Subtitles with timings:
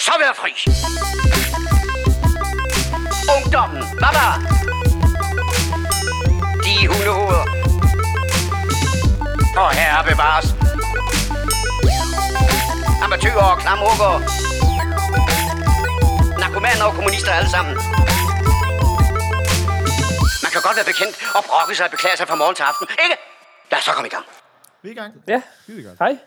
[0.00, 0.52] så være fri.
[3.36, 4.26] Ungdommen, baba.
[6.64, 7.44] De hundehoveder.
[9.62, 10.46] Og herre bevares.
[13.04, 14.12] Amatøger og klamrukker.
[16.40, 17.74] Narkomaner og kommunister alle sammen.
[20.44, 22.86] Man kan godt være bekendt og brokke sig og beklage sig fra morgen til aften,
[23.04, 23.16] ikke?
[23.70, 24.24] Lad os så komme i gang.
[24.82, 25.12] Vi er i gang.
[25.28, 25.98] Ja, Skide godt.
[25.98, 26.18] hej.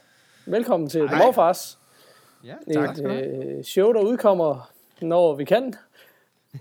[0.46, 1.18] Velkommen til The Hej.
[1.26, 1.78] Morfars.
[2.44, 3.58] Ja, tak Et skal have.
[3.58, 4.72] øh, show, der udkommer,
[5.02, 5.74] når vi kan.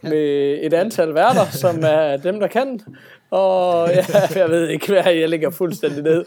[0.02, 2.80] Med et antal værter, som er dem, der kan.
[3.32, 4.04] Og ja,
[4.40, 6.24] jeg ved ikke, hvad jeg ligger fuldstændig ned.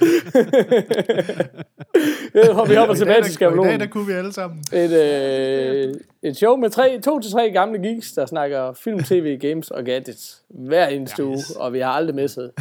[2.34, 3.70] Jeg vi hopper tilbage til og i skabelonen.
[3.70, 4.64] dag, der kunne vi alle sammen.
[4.74, 9.38] Et, øh, et show med tre, to til tre gamle geeks, der snakker film, tv,
[9.38, 12.52] games og gadgets hver eneste uge, og vi har aldrig misset.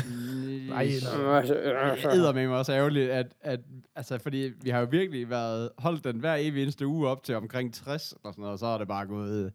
[0.69, 0.89] Nej,
[1.25, 1.43] nej.
[1.43, 3.61] Det med mig også ærgerligt, at, at
[3.97, 7.37] altså, fordi vi har jo virkelig været holdt den hver evig eneste uge op til
[7.37, 9.53] omkring 60 eller sådan noget, og så er det bare gået...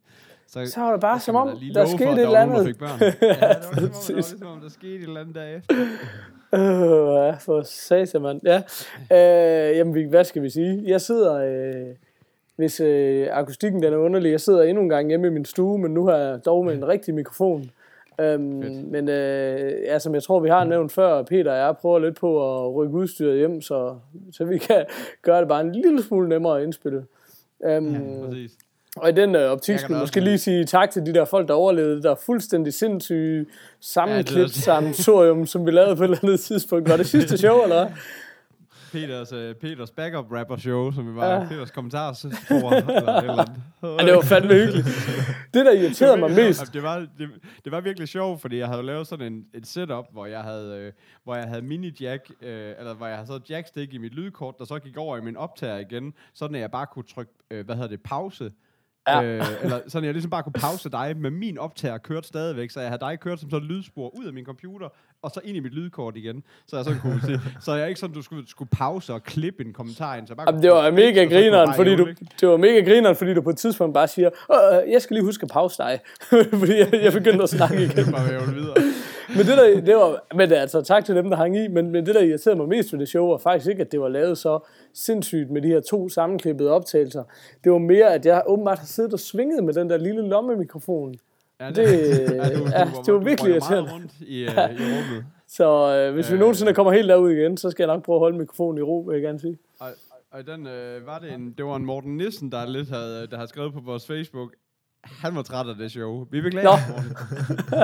[0.51, 2.61] Så, Så var det bare som om, der for, skete et der eller nogen, der
[2.61, 2.77] andet.
[2.77, 2.99] børn.
[3.21, 5.55] ja, det var, ligesom, om, det var ligesom om, der skete et eller andet dag
[5.55, 5.75] efter.
[6.53, 8.41] Øh, ja, for satan, mand.
[8.45, 8.61] Ja.
[9.69, 10.83] Øh, jamen, hvad skal vi sige?
[10.85, 11.95] Jeg sidder, øh,
[12.55, 15.79] hvis øh, akustikken den er underlig, jeg sidder endnu en gang hjemme i min stue,
[15.79, 17.69] men nu har jeg dog med en rigtig mikrofon.
[18.21, 18.43] Øhm,
[18.91, 22.19] men øh, ja, som jeg tror, vi har nævnt før, Peter og jeg prøver lidt
[22.19, 23.95] på at rykke udstyret hjem, så,
[24.31, 24.85] så vi kan
[25.21, 27.05] gøre det bare en lille smule nemmere at indspille.
[27.65, 27.95] Øhm,
[28.25, 28.51] Præcis.
[29.01, 31.53] Og i den øh, optik skulle måske lige sige tak til de der folk, der
[31.53, 33.45] overlevede det der fuldstændig sindssyge
[33.79, 36.89] sammenklip sammensorium, som vi lavede på et eller andet tidspunkt.
[36.89, 37.95] Var det sidste show, eller hvad?
[38.91, 41.47] Peters, uh, Peters backup rapper show, som vi var, Ja.
[41.47, 43.61] Peters kommentarspor, eller eller andet.
[43.83, 44.87] Ja, det var fandme hyggeligt.
[45.53, 47.29] Det, der irriterede mig mest, Det var, det,
[47.63, 50.77] det var virkelig sjovt, fordi jeg havde lavet sådan en, et setup, hvor jeg havde,
[50.77, 50.91] øh,
[51.23, 54.65] hvor jeg havde mini-jack, øh, eller hvor jeg havde så jackstick i mit lydkort, der
[54.65, 57.75] så gik over i min optager igen, sådan at jeg bare kunne trykke, øh, hvad
[57.75, 58.51] hedder det, pause.
[59.07, 59.23] Ja.
[59.23, 62.79] Øh, eller sådan jeg ligesom bare kunne pause dig, men min optager kørte stadigvæk, så
[62.79, 64.89] jeg havde dig kørt som sådan et lydspor ud af min computer,
[65.23, 67.39] og så ind i mit lydkort igen, så jeg sådan kunne se.
[67.61, 70.45] Så jeg ikke sådan, du skulle, skulle pause og klippe en kommentar ind, så bare
[70.49, 72.07] Jamen, det var mega så grineren, fordi du,
[72.41, 75.13] det, var mega grineren, fordi du på et tidspunkt bare siger, "Åh, øh, jeg skal
[75.13, 75.99] lige huske at pause dig,
[76.59, 78.05] fordi jeg, jeg begyndte at snakke igen.
[78.05, 78.75] Det var videre.
[79.29, 82.05] Men det der, det var, men altså, tak til dem, der hang i, men, men
[82.05, 84.37] det, der irriterede mig mest ved det show, var faktisk ikke, at det var lavet
[84.37, 84.59] så
[84.93, 87.23] sindssygt med de her to sammenklippede optagelser.
[87.63, 91.15] Det var mere, at jeg åbenbart har siddet og svinget med den der lille lommemikrofon.
[91.59, 93.93] Ja, Det- ja, det var du virkelig røg meget irriterende.
[93.93, 95.25] rundt i, uh, i rummet.
[95.47, 96.39] Så øh, hvis vi Øh.
[96.39, 98.99] nogensinde kommer helt derud igen, så skal jeg nok prøve at holde mikrofonen i ro,
[99.07, 99.57] vil jeg gerne sige.
[99.79, 99.89] Og,
[100.31, 103.35] og den, øh, var det, en, det var en Morten Nissen, der lidt havde, der
[103.35, 104.53] havde skrevet på vores Facebook,
[105.03, 106.27] han var træt af det show.
[106.31, 106.71] Vi beklager, Nå.
[106.89, 107.11] Morten.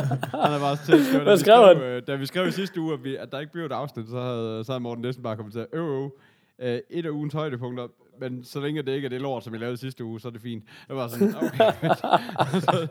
[0.44, 1.78] han er bare til, da, Hvad vi skrev han?
[1.78, 4.10] øh, da vi skrev i sidste uge, at, vi, at der ikke blev et afsnit,
[4.10, 6.12] så havde, så havde Morten Nissen bare kommenteret, øv, øv,
[6.62, 7.88] øh, et af ugens højdepunkter,
[8.20, 10.32] men så længe det ikke er det lort, som vi lavede sidste uge, så er
[10.32, 10.64] det fint.
[10.88, 11.58] Det var sådan, okay.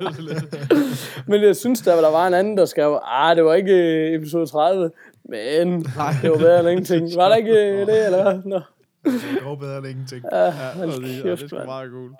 [0.02, 3.72] var Men jeg synes, der, der var en anden, der skrev, ah, det var ikke
[3.72, 4.90] øh, episode 30,
[5.24, 5.84] men
[6.22, 7.16] det var bedre end ingenting.
[7.16, 8.42] Var der ikke øh, det, eller hvad?
[8.44, 8.60] Nå.
[9.04, 10.24] Det går bedre end ingenting.
[10.32, 11.66] Ja, ja, og kæft, det er mand.
[11.66, 12.10] meget cool.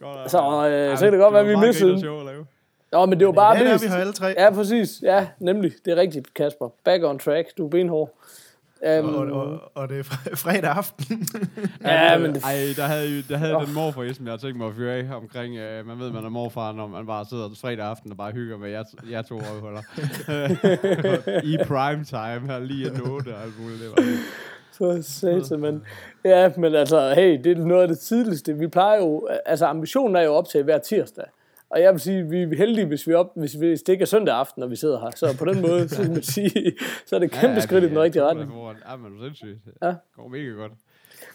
[0.00, 2.20] Godt, Så, øh, ja, så kan det godt være, var vi missede show.
[2.92, 3.84] Nå, men det var bare Ja, er mest...
[3.84, 4.26] vi her alle tre.
[4.38, 5.02] Ja, præcis.
[5.02, 5.72] Ja, nemlig.
[5.84, 6.68] Det er rigtigt, Kasper.
[6.84, 7.58] Back on track.
[7.58, 8.10] Du er benhård.
[9.00, 11.26] Um, Og, og, og det er fre- fredag aften.
[11.84, 13.66] ja, men det, Ej, der havde, jo- der havde Åh.
[13.66, 16.24] den morfar som jeg har tænkt mig at fyre af omkring, øh, man ved, man
[16.24, 19.40] er morfar, når man bare sidder fredag aften og bare hygger med jer, jer to
[19.40, 19.80] røvhuller.
[21.52, 23.80] I prime time her lige inden 8 og alt muligt.
[23.80, 23.90] Det
[24.86, 25.82] var for satan, men...
[26.24, 28.54] Ja, men altså, hey, det er noget af det tidligste.
[28.58, 29.28] Vi plejer jo...
[29.46, 31.24] Altså, ambitionen er jo op til hver tirsdag.
[31.70, 34.02] Og jeg vil sige, vi er heldige, hvis, vi op, hvis, vi, hvis det ikke
[34.02, 35.10] er søndag aften, når vi sidder her.
[35.10, 36.72] Så på den måde, så, man sige,
[37.06, 38.52] så er det et kæmpe skridt i den rigtige retning.
[38.90, 39.58] Ja, men du er sindssygt.
[39.82, 39.88] Ja.
[39.88, 40.72] Det går mega godt.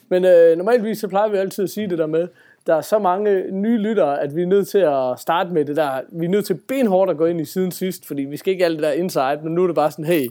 [0.09, 2.27] Men øh, normalvis så plejer vi altid at sige det der med,
[2.67, 5.75] der er så mange nye lyttere, at vi er nødt til at starte med det
[5.75, 8.53] der, vi er nødt til benhårdt at gå ind i siden sidst, fordi vi skal
[8.53, 10.27] ikke alt det der inside, men nu er det bare sådan, hey,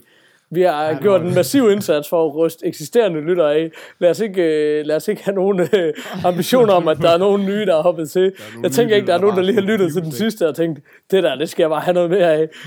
[0.55, 3.71] vi har det gjort en massiv indsats for at ryste eksisterende lyttere af.
[3.99, 5.93] Lad os ikke, øh, lad os ikke have nogen øh,
[6.25, 8.23] ambitioner om, at der er nogen nye, der er hoppet til.
[8.23, 8.33] nogle
[8.63, 10.81] Jeg tænker ikke, der er nogen, der lige har lyttet til den sidste og tænkt,
[11.11, 12.49] det der, det skal jeg bare have noget mere af.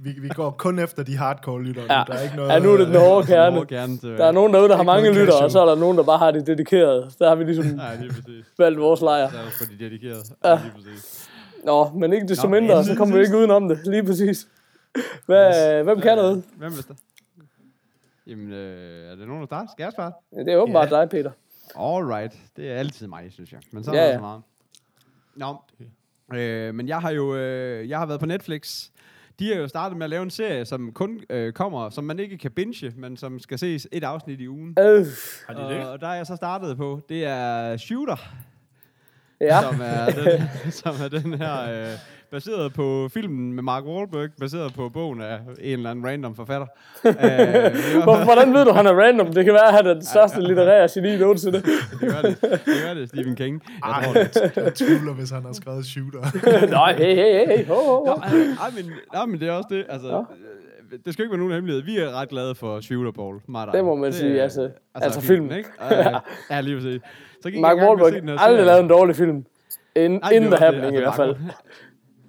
[0.00, 1.84] Vi, vi går kun efter de hardcore lyttere.
[1.88, 1.98] Ja.
[1.98, 2.04] Ja.
[2.06, 2.50] Der er ikke noget...
[2.50, 4.18] Ja, nu er det den hårde kerne.
[4.18, 6.18] Der er nogen derude, der har mange lyttere, og så er der nogen, der bare
[6.18, 7.14] har det dedikeret.
[7.18, 7.96] Der har vi ligesom Nej,
[8.58, 9.30] valgt vores lejr.
[9.30, 10.22] Der er for de dedikerede.
[10.44, 10.58] Ja.
[11.64, 13.78] Nå, men ikke desto Nå, mindre, så kommer vi ikke udenom det.
[13.84, 14.46] Lige præcis.
[15.26, 16.44] Hvad, hvem kan noget?
[16.56, 16.96] Hvem vil det?
[18.26, 19.68] Jamen, øh, er det nogen, der starter?
[19.72, 20.16] Skal jeg starte?
[20.32, 21.30] Ja, Det er åbenbart dig, Peter.
[21.78, 23.60] Alright, det er altid mig, synes jeg.
[23.70, 24.14] Men så er Ja, ja, ja.
[24.16, 24.42] så meget.
[25.36, 25.56] Nå,
[26.38, 28.88] øh, men jeg har jo øh, jeg har været på Netflix.
[29.38, 32.18] De har jo startet med at lave en serie, som kun øh, kommer, som man
[32.18, 34.76] ikke kan binge, men som skal ses et afsnit i ugen.
[34.80, 35.06] Øh,
[35.48, 35.88] Har de det?
[35.88, 37.00] Og der er jeg så startet på.
[37.08, 38.16] Det er Shooter.
[39.40, 39.60] Ja.
[39.62, 41.98] som, er den, som er den her, øh,
[42.32, 46.66] baseret på filmen med Mark Wahlberg, baseret på bogen af en eller anden random forfatter.
[47.06, 49.32] øh, Hvor- Hvordan ved du, han er random?
[49.32, 51.62] Det kan være, at han er den største litterære geni nogensinde.
[52.00, 52.40] det gør det.
[52.40, 53.62] Det gør det, Stephen King.
[53.86, 54.52] Jeg Ej, tror det.
[54.56, 56.20] jeg tvivler, hvis han har skrevet shooter.
[56.80, 57.66] Nej, hey, hey, hey.
[57.66, 58.16] Ho, ho, Nå, ho.
[58.20, 58.28] ej,
[58.62, 59.84] ej, men, nej, men det er også det.
[59.88, 60.18] Altså, Nå.
[60.18, 61.82] øh, det skal ikke være nogen hemmelighed.
[61.82, 63.34] Vi er ret glade for Shooter Ball.
[63.66, 63.72] Dig.
[63.74, 65.52] Det må man sige, er- altså- altså filmen.
[65.52, 65.68] ikke?
[65.90, 66.18] Ja,
[66.50, 67.00] ja, lige præcis.
[67.42, 69.44] Så gik Mark Wahlberg aldrig lavet en dårlig film.
[69.96, 71.36] In, Nej, in det the happening det, i hvert fald.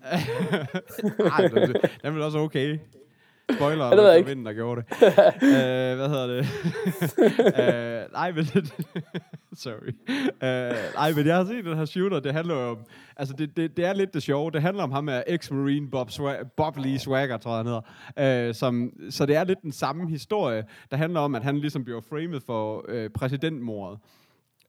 [1.33, 2.79] Ej, det den er vel også okay.
[3.55, 4.27] Spoiler, Ja, det ved jeg ikke.
[4.29, 4.93] vinden, der gjorde det.
[5.01, 6.45] uh, hvad hedder det?
[8.07, 8.45] uh, nej, men...
[9.53, 9.93] sorry.
[10.25, 12.77] Uh, nej, men jeg har set den her shooter, det handler om...
[13.17, 14.51] Altså, det, det, det er lidt det sjove.
[14.51, 17.81] Det handler om ham af ex-marine Bob, Swa- Bob Lee Swagger, tror jeg, han
[18.17, 18.49] hedder.
[18.49, 21.83] Uh, som, så det er lidt den samme historie, der handler om, at han ligesom
[21.83, 23.99] bliver framed for uh, præsidentmordet.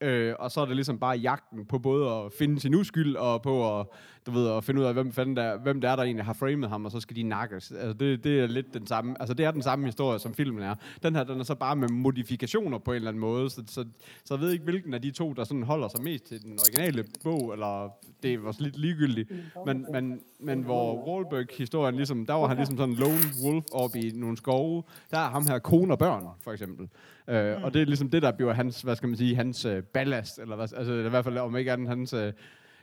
[0.02, 3.42] Øh, og så er det ligesom bare jagten på både at finde sin uskyld, og
[3.42, 3.86] på at,
[4.30, 6.32] du ved, at finde ud af, hvem, fanden der, hvem der er, der egentlig har
[6.32, 7.72] framet ham, og så skal de nakkes.
[7.72, 10.62] Altså, det, det er lidt den samme, altså det er den samme historie, som filmen
[10.62, 10.74] er.
[11.02, 13.84] Den her, den er så bare med modifikationer på en eller anden måde, så, så,
[14.24, 16.58] så jeg ved ikke, hvilken af de to, der sådan holder sig mest til den
[16.58, 17.90] originale bog, eller
[18.22, 19.32] det var lidt ligegyldigt.
[19.66, 23.96] Men, men, men hvor Wahlberg-historien ligesom, der var han ligesom sådan en lone wolf op
[23.96, 26.88] i nogle skove, der er ham her kone og børn, for eksempel.
[27.28, 29.82] Øh, og det er ligesom det, der bliver hans, hvad skal man sige, hans øh,
[29.82, 32.32] ballast, eller hvad, altså i hvert fald om ikke andet hans, øh,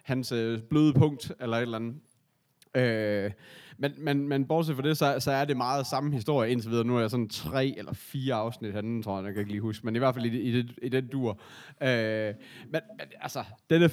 [0.08, 1.96] hans øh, bløde punkt, eller et eller andet.
[2.76, 3.32] Øh,
[3.78, 6.86] men, men, men bortset fra det, så, så er det meget samme historie indtil videre.
[6.86, 9.62] Nu er jeg sådan tre eller fire afsnit henne, tror jeg, jeg kan ikke lige
[9.62, 9.86] huske.
[9.86, 11.40] Men i hvert fald i, i, det, i den dur.
[11.84, 12.34] Øh,
[12.70, 13.88] men, men altså, den er,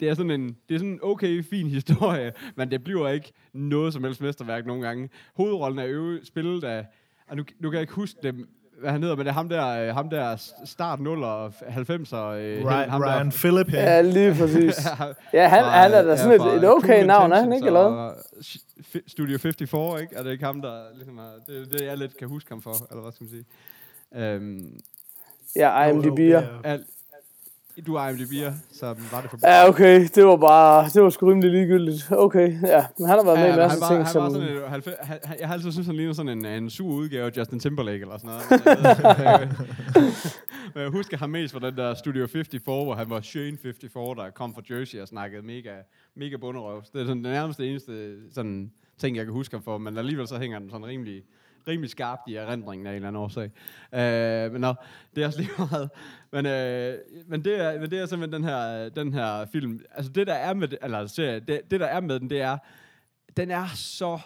[0.00, 3.32] det er sådan en, det er sådan en okay, fin historie, men det bliver ikke
[3.52, 5.10] noget som helst mesterværk nogle gange.
[5.34, 6.86] Hovedrollen er øve, spillet af,
[7.28, 8.48] og nu, nu kan jeg ikke huske dem,
[8.82, 12.16] hvad han hedder, men det er ham der, øh, ham der start 0 og 90'er.
[12.16, 13.82] Øh, Ryan, ham der, Ryan Phillip her.
[13.82, 14.74] Ja, lige præcis.
[15.32, 17.66] Ja, han, fra- han er da ja, sådan et, et okay navn, er han ikke?
[17.66, 18.12] Eller?
[18.94, 20.16] Fi- Studio 54, ikke?
[20.16, 22.74] Er det ikke ham, der ligesom er, det, det jeg lidt kan huske ham for,
[22.90, 23.44] eller hvad skal man sige?
[24.14, 24.80] Øhm,
[25.56, 26.44] Ja, IMDb'er.
[26.64, 26.76] ja.
[27.86, 31.26] Du er IMDb'er, så var det for Ja, okay, det var bare, det var sgu
[31.28, 32.04] rimelig ligegyldigt.
[32.10, 34.22] Okay, ja, men han har været med i en masse han var, ting, han som...
[34.22, 36.86] var sådan halvfe- han, han- jeg har altid syntes, han ligner sådan en, en sur
[36.88, 39.46] udgave af Justin Timberlake eller sådan noget.
[40.74, 44.16] Men jeg husker ham mest fra den der Studio 54, hvor han var Shane 54,
[44.18, 45.70] der kom fra Jersey og snakkede mega,
[46.16, 46.82] mega bunderøv.
[46.92, 50.28] Det er sådan det nærmeste eneste sådan, ting, jeg kan huske ham for, men alligevel
[50.28, 51.22] så hænger den sådan rimelig,
[51.68, 53.50] rimelig skarpt i erindringen af en eller anden årsag.
[53.94, 54.74] Øh, men nå,
[55.14, 55.90] det er også lige meget.
[56.32, 59.80] Men, øh, men, det er, men det er simpelthen den her, den her film.
[59.90, 62.58] Altså det, der er med, eller serie, det, det, der er med den, det er,
[63.36, 64.18] den er så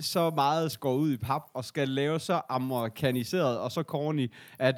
[0.00, 4.74] så meget skåret ud i pap, og skal lave så amerikaniseret og så corny, at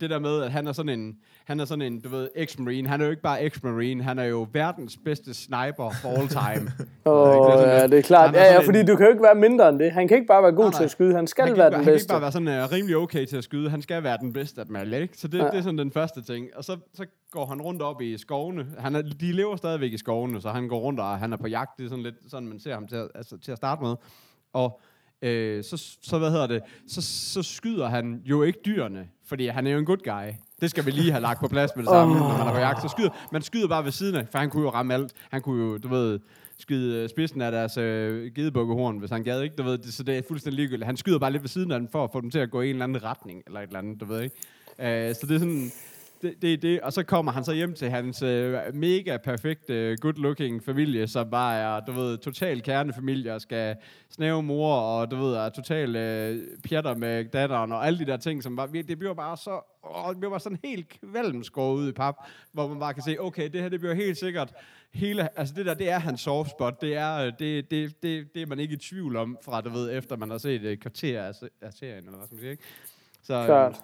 [0.00, 2.88] det- der med, at han er sådan en, han er sådan en, du ved, ex-marine.
[2.88, 6.72] Han er jo ikke bare ex-marine, han er jo verdens bedste sniper for all time.
[7.06, 7.28] Åh?
[7.32, 8.34] Det er sådan ja, det er klart.
[8.34, 9.92] Ja, ja, fordi en- du kan jo ikke være mindre end det.
[9.92, 11.14] Han kan ikke bare være god Nej, til at skyde.
[11.14, 12.12] Han skal han være ikke, den han kan ikke bedste.
[12.12, 13.70] bare være sådan uh, rimelig okay til at skyde.
[13.70, 15.16] Han skal være den bedste at male, ikke?
[15.18, 15.44] Så det, ja.
[15.44, 16.46] det er sådan den første ting.
[16.56, 18.66] Og så, så går han rundt op i skovene.
[18.78, 21.46] Han er, de lever stadigvæk i skovene, så han går rundt og han er på
[21.48, 21.78] jagt.
[21.78, 23.94] Det er sådan lidt sådan, man ser ham til, at- altså, til at starte med.
[24.52, 24.80] Og
[25.22, 29.66] øh, så, så, hvad hedder det, så, så skyder han jo ikke dyrene, fordi han
[29.66, 30.32] er jo en good guy.
[30.60, 32.20] Det skal vi lige have lagt på plads med det samme, oh.
[32.20, 32.82] når man er på jagt.
[32.82, 35.12] Så skyder, man skyder bare ved siden af, for han kunne jo ramme alt.
[35.30, 36.20] Han kunne jo, du ved,
[36.58, 39.56] skyde øh, spidsen af deres øh, gedebukkehorn, hvis han gad, ikke?
[39.56, 40.86] Du ved, det, så det er fuldstændig ligegyldigt.
[40.86, 42.60] Han skyder bare lidt ved siden af den, for at få dem til at gå
[42.60, 44.36] i en eller anden retning, eller et eller andet, du ved, ikke?
[45.08, 45.72] Øh, så det er sådan,
[46.22, 49.96] det, det, er det, og så kommer han så hjem til hans øh, mega perfekte,
[50.00, 53.76] good looking familie, som bare er, du ved, total kernefamilie, og skal
[54.10, 58.16] snæve mor, og du ved, er total øh, pjatter med datteren, og alle de der
[58.16, 61.76] ting, som bare, det bliver bare så, åh, det bliver bare sådan helt kvalm skåret
[61.76, 62.16] ud i pap,
[62.52, 64.52] hvor man bare kan se, okay, det her, det bliver helt sikkert,
[64.94, 68.34] hele, altså det der, det er hans soft spot, det er, øh, det, det, det,
[68.34, 70.80] det er man ikke i tvivl om, fra, du ved, efter man har set et
[70.80, 72.64] kvarter af, af serien, eller hvad skal man sige, ikke?
[73.22, 73.80] Så, øhm, Klart.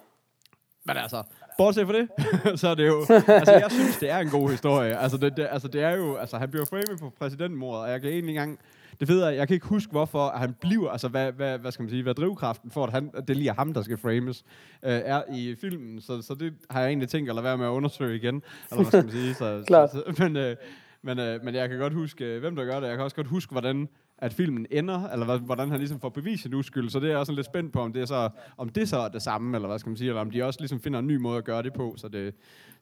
[0.85, 1.23] Men altså,
[1.57, 2.09] bortset fra det,
[2.59, 2.99] så er det jo...
[3.39, 4.97] altså, jeg synes, det er en god historie.
[4.97, 6.15] Altså, det, det, altså, det er jo...
[6.15, 8.59] Altså, han bliver framed på præsidentmordet, og jeg kan egentlig engang...
[8.99, 10.89] Det ved jeg, jeg kan ikke huske, hvorfor han bliver...
[10.89, 12.03] Altså, hvad, hvad, hvad skal man sige?
[12.03, 14.43] Hvad drivkraften for, at, han, at det lige er ham, der skal frames,
[14.83, 16.01] øh, er i filmen.
[16.01, 18.35] Så, så det har jeg egentlig tænkt at lade være med at undersøge igen.
[18.35, 19.33] Eller hvad skal man sige?
[19.33, 19.63] Så.
[19.67, 20.55] Så, så, men, øh,
[21.01, 22.87] men, øh, men jeg kan godt huske, øh, hvem der gør det.
[22.87, 23.89] Jeg kan også godt huske, hvordan
[24.25, 26.89] at filmen ender, eller hvordan han ligesom får bevist sin uskyld.
[26.89, 28.89] Så det er jeg også sådan lidt spændt på, om det, er så, om det
[28.89, 30.99] så er det samme, eller hvad skal man sige, eller om de også ligesom finder
[30.99, 32.33] en ny måde at gøre det på, så det,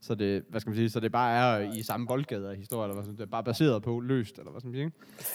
[0.02, 2.84] så det, hvad skal man sige, så det bare er i samme boldgade af historie,
[2.84, 4.92] eller hvad sige, det er bare baseret på løst, eller hvad skal man sige?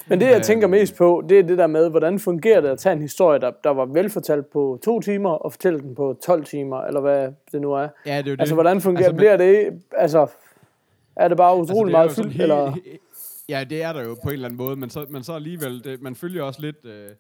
[0.08, 2.68] Men det, jeg Øh, tænker mest på, det er det der med, hvordan fungerer det
[2.68, 6.18] at tage en historie, der, der var velfortalt på to timer, og fortælle den på
[6.24, 7.88] 12 timer, eller hvad det nu er.
[8.06, 8.40] Ja, det er jo det.
[8.40, 9.82] Altså, hvordan fungerer Altså, altså, bliver det?
[9.92, 10.26] Altså,
[11.16, 12.76] Er det bare utrolig er meget sådan fyldt, eller?
[13.48, 15.84] Ja, det er der jo på en eller anden måde, men så, men så alligevel,
[15.84, 17.10] det, man følger også lidt, øh,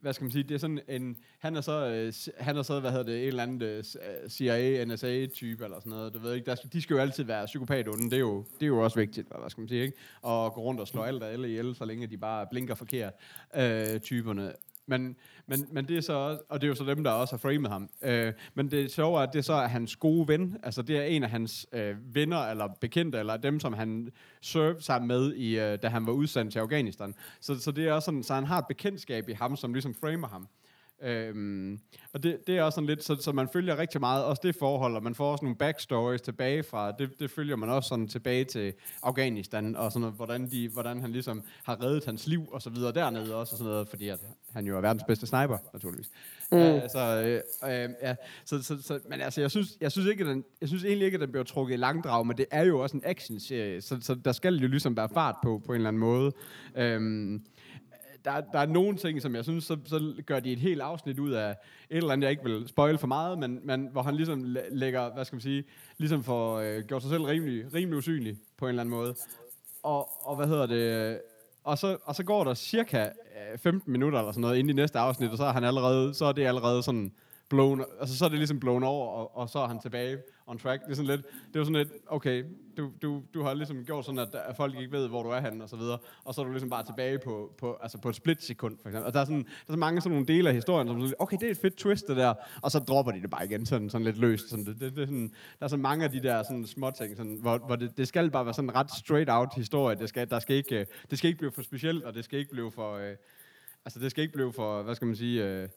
[0.00, 2.80] hvad skal man sige, det er sådan en, han er så, øh, han er så,
[2.80, 6.34] hvad hedder det, en eller anden øh, øh CIA, NSA-type eller sådan noget, du ved
[6.34, 8.98] ikke, der, de skal jo altid være psykopatunde, det er jo, det er jo også
[8.98, 9.96] vigtigt, hvad skal man sige, ikke?
[10.22, 13.12] Og gå rundt og slå alt og alle ihjel, så længe de bare blinker forkert,
[13.56, 14.52] øh, typerne.
[14.86, 17.32] Men, men, men det er så også, og det er jo så dem, der også
[17.32, 17.90] har framet ham.
[18.02, 21.02] Øh, men det sjove er, at det så er hans gode ven, altså det er
[21.02, 24.10] en af hans øh, venner, eller bekendte, eller dem, som han
[24.40, 27.14] served sammen med, i, øh, da han var udsendt til Afghanistan.
[27.40, 29.94] Så, så det er også sådan, så han har et bekendtskab i ham, som ligesom
[29.94, 30.48] framer ham.
[31.02, 31.80] Øhm,
[32.12, 34.56] og det, det er også sådan lidt, så, så man følger rigtig meget, også det
[34.56, 38.08] forhold, og man får også nogle backstories tilbage fra, det, det følger man også sådan
[38.08, 42.48] tilbage til Afghanistan, og sådan noget, hvordan, de, hvordan han ligesom har reddet hans liv,
[42.52, 44.18] og så videre dernede også, og sådan noget, fordi at
[44.52, 46.10] han jo er verdens bedste sniper, naturligvis.
[46.52, 46.58] Mm.
[46.92, 48.14] Så, øh, øh, ja,
[48.44, 51.06] så, så, så, men altså, jeg synes, jeg synes, ikke, at den, jeg synes egentlig
[51.06, 53.98] ikke, at den bliver trukket i langdrag, men det er jo også en action-serie, så,
[54.00, 56.32] så der skal jo ligesom være fart på, på en eller anden måde.
[56.76, 57.42] Øhm,
[58.24, 61.18] der, der er nogle ting, som jeg synes, så, så gør de et helt afsnit
[61.18, 64.16] ud af et eller andet, jeg ikke vil spoil for meget, men, men hvor han
[64.16, 65.64] ligesom lægger, hvad skal man sige,
[65.98, 69.14] ligesom får øh, gjort sig selv rimelig, rimelig usynlig på en eller anden måde.
[69.82, 71.20] Og, og hvad hedder det,
[71.64, 74.72] og så, og så går der cirka øh, 15 minutter eller sådan noget ind i
[74.72, 77.12] næste afsnit, og så er han allerede, så er det allerede sådan
[77.50, 80.58] blown, altså så er det ligesom blown over, og, og så er han tilbage on
[80.58, 80.84] track.
[80.84, 82.44] Det er sådan lidt, det er sådan lidt, okay,
[82.76, 85.40] du, du, du har ligesom gjort sådan, at, at folk ikke ved, hvor du er
[85.40, 88.08] henne, og så videre, og så er du ligesom bare tilbage på, på, altså på
[88.08, 89.06] et splitsekund, for eksempel.
[89.06, 91.14] Og der er, sådan, der er så mange sådan nogle dele af historien, som sådan,
[91.18, 93.66] okay, det er et fedt twist, det der, og så dropper de det bare igen,
[93.66, 94.50] sådan, sådan lidt løst.
[94.50, 96.90] Sådan, det, det, det er sådan, der er så mange af de der sådan, små
[96.90, 99.96] ting, sådan, hvor, hvor det, det, skal bare være sådan en ret straight out historie.
[99.96, 102.50] Det skal, der skal ikke, det skal ikke blive for specielt, og det skal ikke
[102.50, 103.16] blive for, øh,
[103.84, 105.68] altså det skal ikke blive for, hvad skal man sige, øh,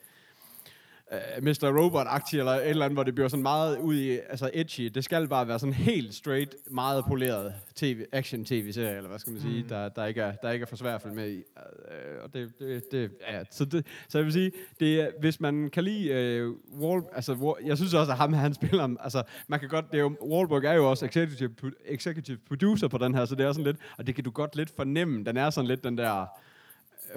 [1.11, 1.79] uh, Mr.
[1.79, 4.91] Robot-aktig, eller et eller andet, hvor det bliver sådan meget ud i, altså edgy.
[4.95, 9.41] Det skal bare være sådan helt straight, meget poleret TV, action-tv-serie, eller hvad skal man
[9.41, 9.69] sige, mm.
[9.69, 11.37] der, der, ikke er, der ikke er for svært at følge med i.
[11.37, 15.39] Uh, og det, det, det, ja, så, det, så jeg vil sige, det er, hvis
[15.39, 19.23] man kan lide uh, Wall, altså, Wall, jeg synes også, at ham, han spiller, altså,
[19.47, 21.51] man kan godt, det er jo, Wahlberg er jo også executive,
[21.85, 24.55] executive producer på den her, så det er sådan lidt, og det kan du godt
[24.55, 26.25] lidt fornemme, den er sådan lidt den der,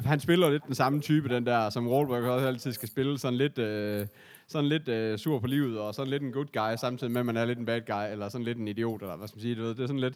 [0.04, 3.38] han spiller lidt den samme type, den der, som Wahlberg også altid skal spille, sådan
[3.38, 4.06] lidt, øh,
[4.46, 7.26] sådan lidt øh, sur på livet, og sådan lidt en good guy, samtidig med, at
[7.26, 9.42] man er lidt en bad guy, eller sådan lidt en idiot, eller hvad skal man
[9.42, 10.14] sige, du ved, det er sådan lidt,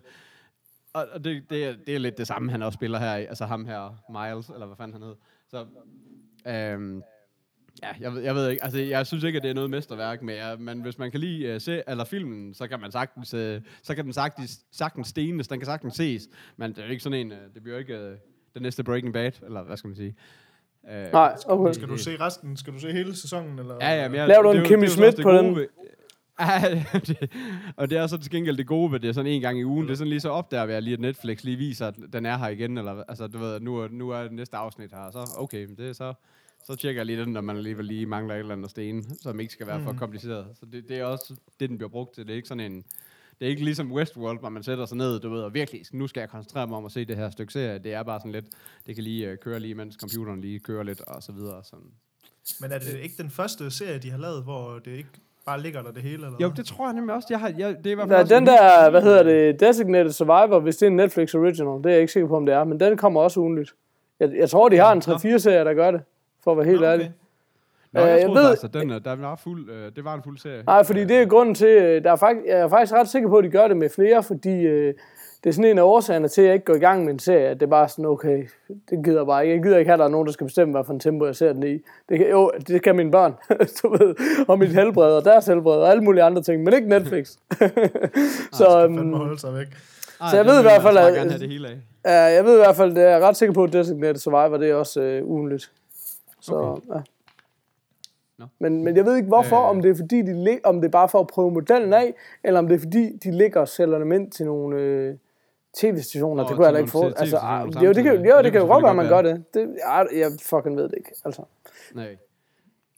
[0.92, 3.46] og og det, det, er, det er lidt det samme, han også spiller her altså
[3.46, 5.14] ham her, Miles, eller hvad fanden han hed.
[5.48, 5.66] Så,
[6.46, 7.02] øhm,
[7.82, 10.22] ja, jeg, ved- jeg ved ikke, altså jeg synes ikke, at det er noget mesterværk,
[10.22, 13.34] men, jeg, men hvis man kan lide uh, se, eller filmen, så kan man sagtens,
[13.34, 13.40] uh,
[13.82, 17.18] så kan den sagtens, sagtens stenes, den kan sagtens ses, men det er ikke sådan
[17.26, 18.18] en, uh, det bliver ikke uh,
[18.54, 20.14] den næste Breaking Bad, eller hvad skal man sige.
[20.82, 21.72] Uh, Nej, okay.
[21.72, 22.56] Skal du se resten?
[22.56, 23.58] Skal du se hele sæsonen?
[23.58, 23.76] Eller?
[23.80, 25.56] Ja, ja, men jeg, Laver du det er en Kimmy Schmidt på den?
[25.56, 25.66] Ved,
[27.06, 27.30] det,
[27.76, 29.64] og det er så til gengæld det gode ved det, er sådan en gang i
[29.64, 29.86] ugen.
[29.86, 32.38] Det er sådan lige så opdager vi, lige at Netflix lige viser, at den er
[32.38, 35.34] her igen, eller altså du ved, nu er, nu er det næste afsnit her, så
[35.38, 36.14] okay, men det er så,
[36.64, 39.40] så tjekker jeg lige den, når man alligevel lige mangler et eller andet sten, som
[39.40, 40.46] ikke skal være for kompliceret.
[40.54, 42.26] Så det, det er også det, den bliver brugt til.
[42.26, 42.84] Det er ikke sådan en,
[43.40, 46.06] det er ikke ligesom Westworld, hvor man sætter sig ned, du ved, og virkelig, nu
[46.06, 47.78] skal jeg koncentrere mig om at se det her stykke serie.
[47.78, 48.44] Det er bare sådan lidt,
[48.86, 51.64] det kan lige uh, køre lige, mens computeren lige kører lidt, og så videre.
[51.64, 51.86] Sådan.
[52.60, 55.08] Men er det ikke den første serie, de har lavet, hvor det ikke
[55.46, 56.14] bare ligger der det hele?
[56.14, 57.26] Eller Jo, det tror jeg nemlig også.
[57.30, 59.22] Jeg har, jeg, det er i hvert fald Ja, også den en- der, hvad hedder
[59.22, 62.36] det, Designated Survivor, hvis det er en Netflix original, det er jeg ikke sikker på,
[62.36, 63.74] om det er, men den kommer også ugenligt.
[64.20, 66.00] Jeg, jeg tror, de har en 3-4 serier, der gør det,
[66.44, 67.12] for at være helt Nå, ærlig.
[67.92, 70.14] Nå, Øh, jeg, jeg troede ved- at den, øh, der var fuld, øh, det var
[70.14, 70.62] en fuld serie.
[70.66, 73.28] Nej, fordi det er grunden til, øh, der er faktisk, jeg er faktisk ret sikker
[73.28, 74.94] på, at de gør det med flere, fordi øh,
[75.44, 77.18] det er sådan en af årsagerne til, at jeg ikke går i gang med en
[77.18, 78.48] serie, at det er bare sådan, okay,
[78.90, 79.54] det gider jeg bare ikke.
[79.54, 81.26] Jeg gider ikke have, at der er nogen, der skal bestemme, hvad for en tempo
[81.26, 81.78] jeg ser den i.
[82.08, 83.34] Det kan, jo, det kan mine børn,
[83.82, 84.14] du ved,
[84.48, 87.28] og mit helbred, og deres helbred, og alle mulige andre ting, men ikke Netflix.
[88.52, 89.66] så, Skal øhm, fandme holde sig væk.
[90.20, 91.76] Ej, så jeg ved i hvert fald, at- have det hele af.
[92.04, 94.56] Ja, jeg ved i hvert fald, det er jeg ret sikker på, at Designated Survivor,
[94.56, 95.70] det er også øh, ugenligt.
[96.40, 96.80] Så, okay.
[96.94, 97.00] ja.
[98.58, 99.68] Men, men jeg ved ikke hvorfor, Øh.
[99.70, 102.14] om det er fordi, de lig, om det er bare for at prøve modellen af,
[102.44, 105.16] eller om det er fordi, de ligger og sælger dem ind til nogle øh,
[105.76, 106.46] tv-stationer.
[106.46, 107.04] Det kunne jeg da ikke få.
[107.04, 109.44] Altså, ah, jo, det kan, jo, Det det kan jo godt være, man gør det.
[109.54, 111.10] det jeg, jeg fucking ved det ikke.
[111.24, 111.42] Altså.
[111.94, 112.16] Nej.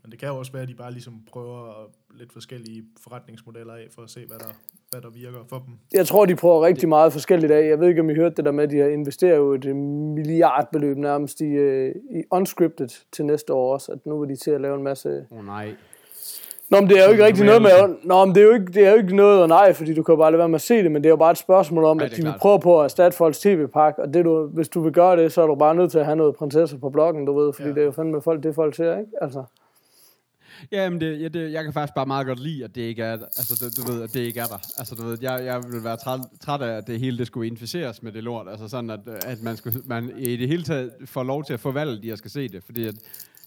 [0.02, 3.86] Men det kan jo også være, at de bare ligesom prøver lidt forskellige forretningsmodeller af,
[3.94, 4.54] for at se, hvad der,
[4.92, 5.74] hvad der virker for dem.
[5.94, 7.68] Jeg tror, de prøver rigtig meget forskelligt af.
[7.68, 9.64] Jeg ved ikke, om I hørte det der med, at de har investeret jo et
[9.64, 13.92] øh, milliardbeløb nærmest i, øh, i unscripted til næste år også.
[13.92, 15.68] At nu vil de til at lave en masse Åh oh, nej.
[16.70, 17.70] Nå, men det er jo ikke rigtig noget med...
[18.04, 20.02] Nå, men det er, jo ikke, det er jo ikke noget og nej, fordi du
[20.02, 21.84] kan bare lade være med at se det, men det er jo bare et spørgsmål
[21.84, 24.68] om, Ej, at de vil prøve på at erstatte folks tv-pakke, og det du, hvis
[24.68, 26.90] du vil gøre det, så er du bare nødt til at have noget prinsesser på
[26.90, 27.74] bloggen, du ved, fordi Ja.
[27.74, 29.10] det er jo fandme folk, det folk ser, ikke?
[29.20, 29.42] Altså,
[30.72, 33.02] Ja, men det, ja, det, jeg kan faktisk bare meget godt lide, at det ikke
[33.02, 34.58] er, altså, det, du ved, at det ikke er der.
[34.78, 37.46] Altså, du ved, jeg, jeg vil være træt, træt af, at det hele det skulle
[37.46, 38.46] inficeres med det lort.
[38.50, 41.60] Altså sådan, at, at man, skulle, man i det hele taget får lov til at
[41.60, 42.62] få valget, jeg skal se det.
[42.64, 42.94] Fordi at,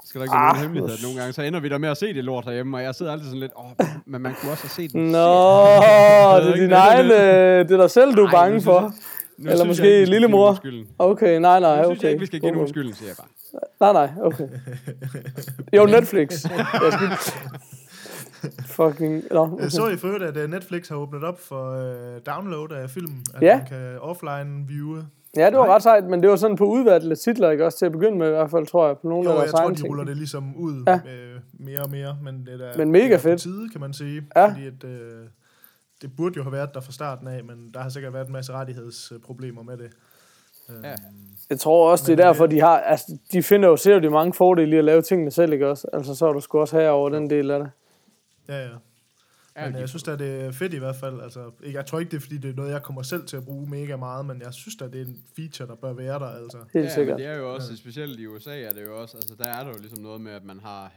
[0.05, 1.89] skal der ikke være Ah, nogen hemmelighed, at nogle gange så ender vi der med
[1.89, 4.51] at se det lort herhjemme, og jeg sidder altid sådan lidt, åh, men man kunne
[4.51, 5.01] også have set den.
[5.01, 5.17] Nå,
[6.41, 8.93] det er din egen, det øh, det er dig selv, du er Ej, bange for.
[9.37, 10.59] Nu Eller måske jeg lillemor.
[10.99, 11.89] Okay, nej, nej, Nu okay.
[11.89, 13.27] synes jeg ikke, vi skal give God nogen skylden, siger jeg bare.
[13.81, 14.47] Nej, okay.
[15.75, 16.45] Jo, Netflix.
[16.49, 17.09] Jeg skal...
[18.65, 19.23] Fucking...
[19.31, 19.63] Nå, okay.
[19.63, 23.23] Jeg så i for at øh, Netflix har åbnet op for øh, download af film.
[23.35, 23.57] At Ja.
[23.57, 25.05] man kan offline viewe.
[25.37, 27.85] Ja, det var ret sejt, men det var sådan på udvalgte titler, ikke også til
[27.85, 29.59] at begynde med i hvert fald, tror jeg, på nogle Jo, af jeg deres tror,
[29.59, 29.89] egne de ting.
[29.89, 30.93] ruller det ligesom ud Ja.
[30.95, 32.17] øh, mere og mere.
[32.23, 33.41] Men, det er Men mega det er fedt.
[33.41, 34.21] tide, kan man sige.
[34.35, 34.47] Ja.
[34.49, 35.27] Fordi at, øh,
[36.01, 38.33] det burde jo have været der fra starten af, men der har sikkert været en
[38.33, 39.89] masse rettighedsproblemer med det.
[40.69, 40.95] Øh, Ja.
[41.49, 44.09] Jeg tror også, det er Men, derfor, øh, de har, altså, de finder jo, de
[44.09, 45.87] mange fordele i at lave tingene selv, ikke også?
[45.93, 47.69] Altså, så er du sgu også her over den del af det.
[48.49, 48.69] ja, ja.
[49.57, 51.21] Ja, Men jeg synes at det er fedt i hvert fald.
[51.21, 53.37] Altså, ikke- jeg tror ikke, det er fordi, det er noget, jeg kommer selv til
[53.37, 56.19] at bruge mega meget, men jeg synes at det er en feature, der bør være
[56.19, 56.25] der.
[56.25, 56.57] Altså.
[56.73, 57.15] Helt ja, sikkert.
[57.19, 59.63] Men det er jo også, specielt i USA er det jo også, altså der er
[59.63, 60.91] der jo ligesom noget med, at man har,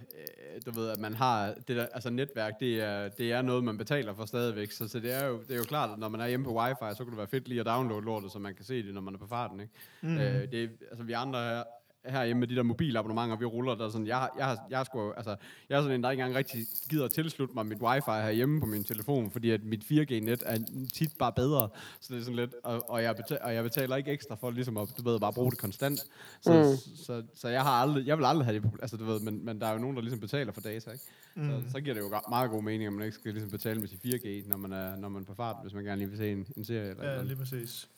[0.56, 3.64] øh, du ved, at man har, det der, altså netværk, det er, det er noget,
[3.64, 6.08] man betaler for stadigvæk, så, så det, er jo, det er jo klart, at når
[6.08, 8.38] man er hjemme på wifi, så kunne det være fedt lige at downloade lortet, så
[8.38, 9.72] man kan se det, når man er på farten, ikke?
[10.02, 10.18] Mm.
[10.18, 11.62] Øh, det, altså vi andre her,
[12.04, 15.12] herhjemme med de der mobilabonnementer, vi ruller der sådan, jeg, har- jeg, jeg, har sgu,
[15.12, 15.36] altså,
[15.68, 18.60] jeg er sådan en, der ikke engang rigtig gider at tilslutte mig mit wifi herhjemme
[18.60, 20.58] på min telefon, fordi at mit 4G-net er
[20.94, 21.68] tit bare bedre,
[22.00, 24.50] så det er sådan lidt, og, og, jeg, betaler, og jeg betaler ikke ekstra for
[24.50, 25.98] ligesom at, du ved, bare bruge det konstant,
[26.40, 26.64] så, mm.
[26.76, 29.20] så, så, så, jeg har aldrig, jeg vil aldrig have det, problem- altså du ved,
[29.20, 31.04] men, men der er jo nogen, der ligesom betaler for data, ikke?
[31.34, 31.44] Mm.
[31.64, 33.88] Så, så giver det jo meget god mening, at man ikke skal ligesom betale med
[33.88, 36.18] sin 4G, når man er, når man er på fart, hvis man gerne lige vil
[36.18, 37.88] se en, en serie eller Ja, lige præcis.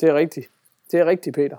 [0.00, 0.46] Det er rigtigt.
[0.92, 1.56] Det er rigtigt, Peter.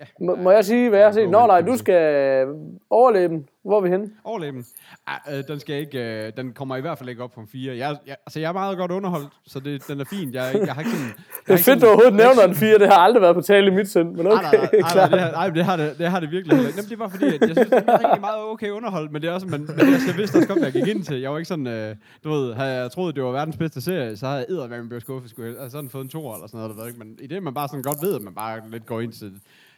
[0.00, 1.30] Ja, Må, må jeg sige, hvad jeg set?
[1.30, 2.46] Nå nej, du skal
[2.90, 3.46] overleve den.
[3.64, 4.10] Hvor er vi henne?
[4.24, 4.64] Overleben.
[5.06, 7.48] Ah, øh, den skal ikke, øh, den kommer i hvert fald ikke op på en
[7.52, 7.76] 4.
[7.76, 10.34] Jeg, jeg, altså, jeg er meget godt underholdt, så det, den er fin.
[10.34, 11.12] Jeg, jeg har ikke sådan...
[11.46, 12.78] Det er fedt, du overhovedet nævner en 4.
[12.78, 15.20] Det har aldrig været på tale i mit sind, men okay, Nej, nej, nej, det,
[15.20, 16.90] har, nej, det har det, det har det virkelig heller ikke.
[16.90, 19.34] Det var fordi, at jeg synes, det var rigtig meget okay underholdt, men det er
[19.34, 21.20] også, men, men jeg vidste også godt, hvad jeg gik ind til.
[21.20, 24.16] Jeg var ikke sådan, øh, du ved, havde jeg troet, det var verdens bedste serie,
[24.16, 26.60] så havde jeg eddermame blevet skuffet, skulle jeg altså sådan fået en toer eller sådan
[26.60, 28.60] noget, der ved ikke, men i det, man bare sådan godt ved, at man bare
[28.70, 29.32] lidt går ind til,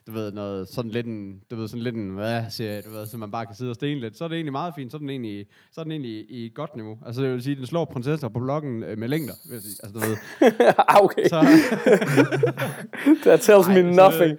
[0.06, 3.06] du ved, noget sådan lidt en, du ved, sådan lidt en, hvad serie, du ved,
[3.06, 4.96] så man bare kan sidde og stene lidt, så er det egentlig meget fint, så
[4.96, 6.98] er den egentlig, så er den egentlig i et godt niveau.
[7.06, 9.76] Altså, jeg vil sige, den slår prinsesser på bloggen øh, med længder, vil jeg sige.
[9.82, 10.16] Altså, du ved,
[10.88, 11.40] Ah, okay, så,
[13.24, 14.38] that tells me Ej, så- nothing.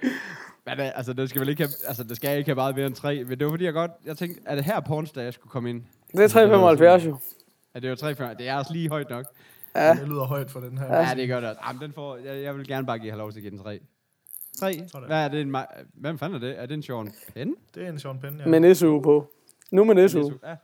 [0.65, 2.86] Men det, altså, det skal vel ikke have, altså, det skal ikke have meget mere
[2.86, 3.23] end tre.
[3.23, 5.69] Men det var fordi, jeg godt, jeg tænkte, er det her pornsdag, jeg skulle komme
[5.69, 5.82] ind?
[6.12, 7.17] Det er 375 jo.
[7.76, 9.26] Er det jo 3 Det er også lige højt nok.
[9.76, 9.93] Ja.
[9.93, 10.86] Det lyder højt for den her.
[10.86, 11.62] Ja, ja det gør det også.
[11.67, 13.80] Jamen, den får, jeg, jeg vil gerne bare give lov til at give den 3.
[14.63, 14.88] 3?
[14.91, 15.08] Sådan.
[15.08, 15.41] Hvad er det?
[15.41, 15.56] En,
[15.93, 16.60] Hvem fanden er det?
[16.62, 17.56] Er det en Sean Penn?
[17.76, 18.45] Det er en Sean Penn, ja.
[18.49, 19.28] Med en SU på.
[19.71, 20.32] Nu med SU.
[20.43, 20.56] Ja.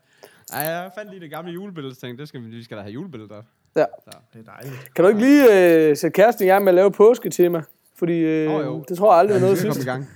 [0.54, 2.82] Ej, jeg fandt lige det gamle julebillede, så tænkte, det skal vi, vi skal da
[2.82, 3.42] have julebilleder.
[3.76, 3.86] Ja.
[4.34, 4.94] Det er dejligt.
[4.96, 5.44] Kan du ikke lige
[5.90, 7.62] øh, sætte kæresten i gang med at lave påsketema?
[7.96, 8.84] Fordi øh, jo.
[8.90, 9.82] det tror jeg aldrig Ja, noget sidst.
[9.84, 10.10] i gang.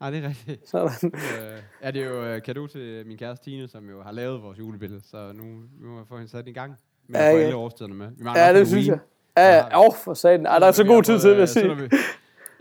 [0.00, 0.68] Nej, det er rigtigt.
[0.70, 0.90] Sådan.
[1.14, 4.42] øh, ja, det er jo øh, kado til min kæreste Tine, som jo har lavet
[4.42, 5.44] vores julebillede, så nu
[5.80, 6.74] nu må jeg få hende sat i gang.
[7.06, 7.42] Men Ja, ja, få ja.
[7.44, 8.08] alle årstiderne med.
[8.18, 8.98] Vi mangler Ja, det synes jeg.
[9.36, 9.86] Ja, ja.
[9.86, 10.46] Åh, for satan.
[10.46, 11.90] Ej, der er så god tid til, vil jeg øh, sige.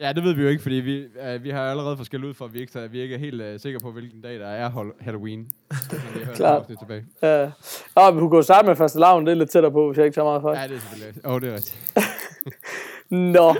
[0.01, 2.45] Ja, det ved vi jo ikke, fordi vi, øh, vi har allerede skæld ud for,
[2.45, 5.39] at vi ikke, vi ikke er helt øh, sikre på, hvilken dag der er Halloween.
[5.39, 5.49] Men
[6.35, 6.65] Klart.
[6.79, 7.05] tilbage.
[7.23, 7.51] Ja.
[7.95, 10.05] Nå, vi kunne gå starte med første lavn, det er lidt tættere på, hvis jeg
[10.05, 10.57] ikke tager meget fejl.
[10.57, 11.25] Ja, det er selvfølgelig.
[11.25, 11.77] Åh, oh, det er rigtigt.
[13.35, 13.55] Nå.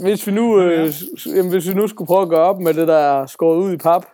[0.00, 0.94] Hvis vi, nu, øh,
[1.26, 3.72] jamen, hvis vi nu skulle prøve at gøre op med det, der er skåret ud
[3.72, 4.04] i pap,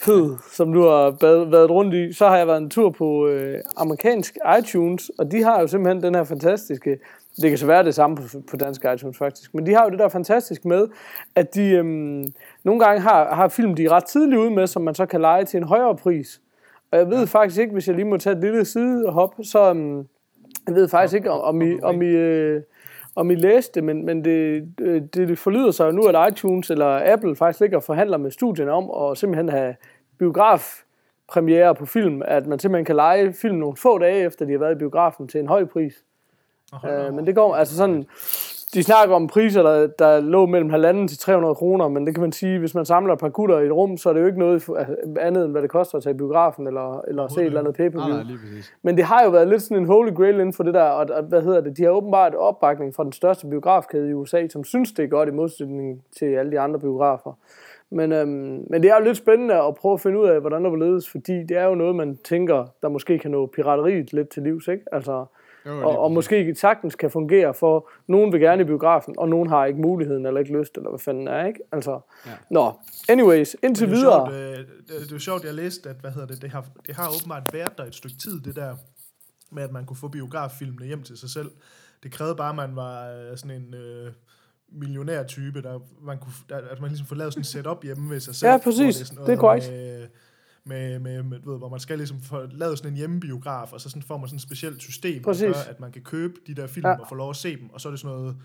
[0.00, 1.16] fed, som du har
[1.50, 5.42] været rundt i, så har jeg været en tur på øh, amerikansk iTunes, og de
[5.42, 6.98] har jo simpelthen den her fantastiske,
[7.42, 9.90] det kan så være det samme på, på dansk iTunes faktisk, men de har jo
[9.90, 10.88] det der fantastiske med,
[11.34, 12.24] at de øhm,
[12.64, 15.20] nogle gange har, har film, de er ret tidligt ude med, som man så kan
[15.20, 16.40] lege til en højere pris.
[16.90, 20.06] Og jeg ved faktisk ikke, hvis jeg lige må tage et lille sidehop, så øhm,
[20.66, 22.62] jeg ved faktisk ikke, om, om I, om I, øh,
[23.16, 26.70] om I læste det, men, men det, øh, det, forlyder sig jo nu, at iTunes
[26.70, 29.74] eller Apple faktisk ligger og forhandler med studierne om at simpelthen have
[30.18, 34.58] biografpremiere på film, at man simpelthen kan lege film nogle få dage efter, de har
[34.58, 36.04] været i biografen til en høj pris.
[36.74, 38.06] Øh, men det går altså sådan,
[38.74, 42.22] de snakker om priser, der, der lå mellem halvanden til 300 kroner, men det kan
[42.22, 44.26] man sige, hvis man samler et par gutter i et rum, så er det jo
[44.26, 47.40] ikke noget altså, andet, end hvad det koster at tage i biografen, eller, eller se
[47.40, 48.72] et eller andet pay per præcis.
[48.82, 51.06] men det har jo været lidt sådan en holy grail inden for det der, og,
[51.10, 54.64] og hvad hedder det, de har åbenbart opbakning fra den største biografkæde i USA, som
[54.64, 57.32] synes, det er godt i modsætning til alle de andre biografer.
[57.90, 60.64] Men, øhm, men det er jo lidt spændende at prøve at finde ud af, hvordan
[60.64, 64.12] det vil ledes, fordi det er jo noget, man tænker, der måske kan nå pirateriet
[64.12, 64.84] lidt til livs, ikke?
[64.92, 65.24] Altså,
[65.66, 69.48] Jo, og, og måske sagtens kan fungere for, nogen vil gerne i biografen, og nogen
[69.48, 71.60] har ikke muligheden eller ikke lyst, eller hvad fanden er, ikke?
[71.72, 72.30] Altså, Ja.
[72.50, 72.72] nå,
[73.08, 74.30] anyways, indtil det er videre.
[74.30, 76.64] Sjovt, øh, det, det er jo sjovt, jeg læste, at hvad hedder det, det har,
[76.86, 78.76] det har åbenbart været der et stykke tid, det der
[79.50, 81.50] med, at man kunne få biograffilmene hjem til sig selv.
[82.02, 84.12] Det krævede bare, at man var øh, sådan en øh,
[84.72, 88.20] millionær-type, der man kunne, der, at man ligesom får lavet sådan en setup hjemme ved
[88.20, 88.50] sig selv.
[88.50, 88.96] Ja, præcis.
[88.96, 89.70] sådan Det er korrekt.
[89.70, 90.06] Med,
[90.68, 93.80] med, med, med, du ved, hvor man skal ligesom få lavet sådan en hjemmebiograf, og
[93.80, 95.42] så sådan får man sådan et specielt system, Præcis.
[95.42, 96.98] der gør, at man kan købe de der film Ja.
[97.00, 98.36] og få lov at se dem, og så er det sådan noget,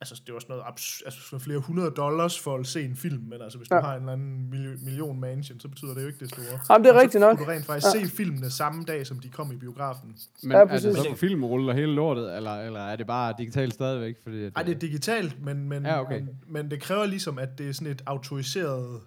[0.00, 2.96] altså det var sådan noget, abs- altså sådan flere hundrede dollars for at se en
[2.96, 3.76] film, men altså hvis ja.
[3.76, 6.44] Du har en eller anden million, million mansion, så betyder det jo ikke det store.
[6.70, 7.38] Jamen, det er Og så rigtigt nok.
[7.38, 8.04] du rent faktisk ja.
[8.06, 10.16] se filmene samme dag, som de kom i biografen.
[10.42, 10.94] Men Ja, ja, er præcis.
[10.94, 14.14] det så på filmrulle og hele lortet, eller, eller er det bare digitalt stadigvæk?
[14.22, 16.20] Fordi at, Ej, det er digitalt, men, men, Ja, okay.
[16.20, 19.00] men, men det kræver ligesom, at det er sådan et autoriseret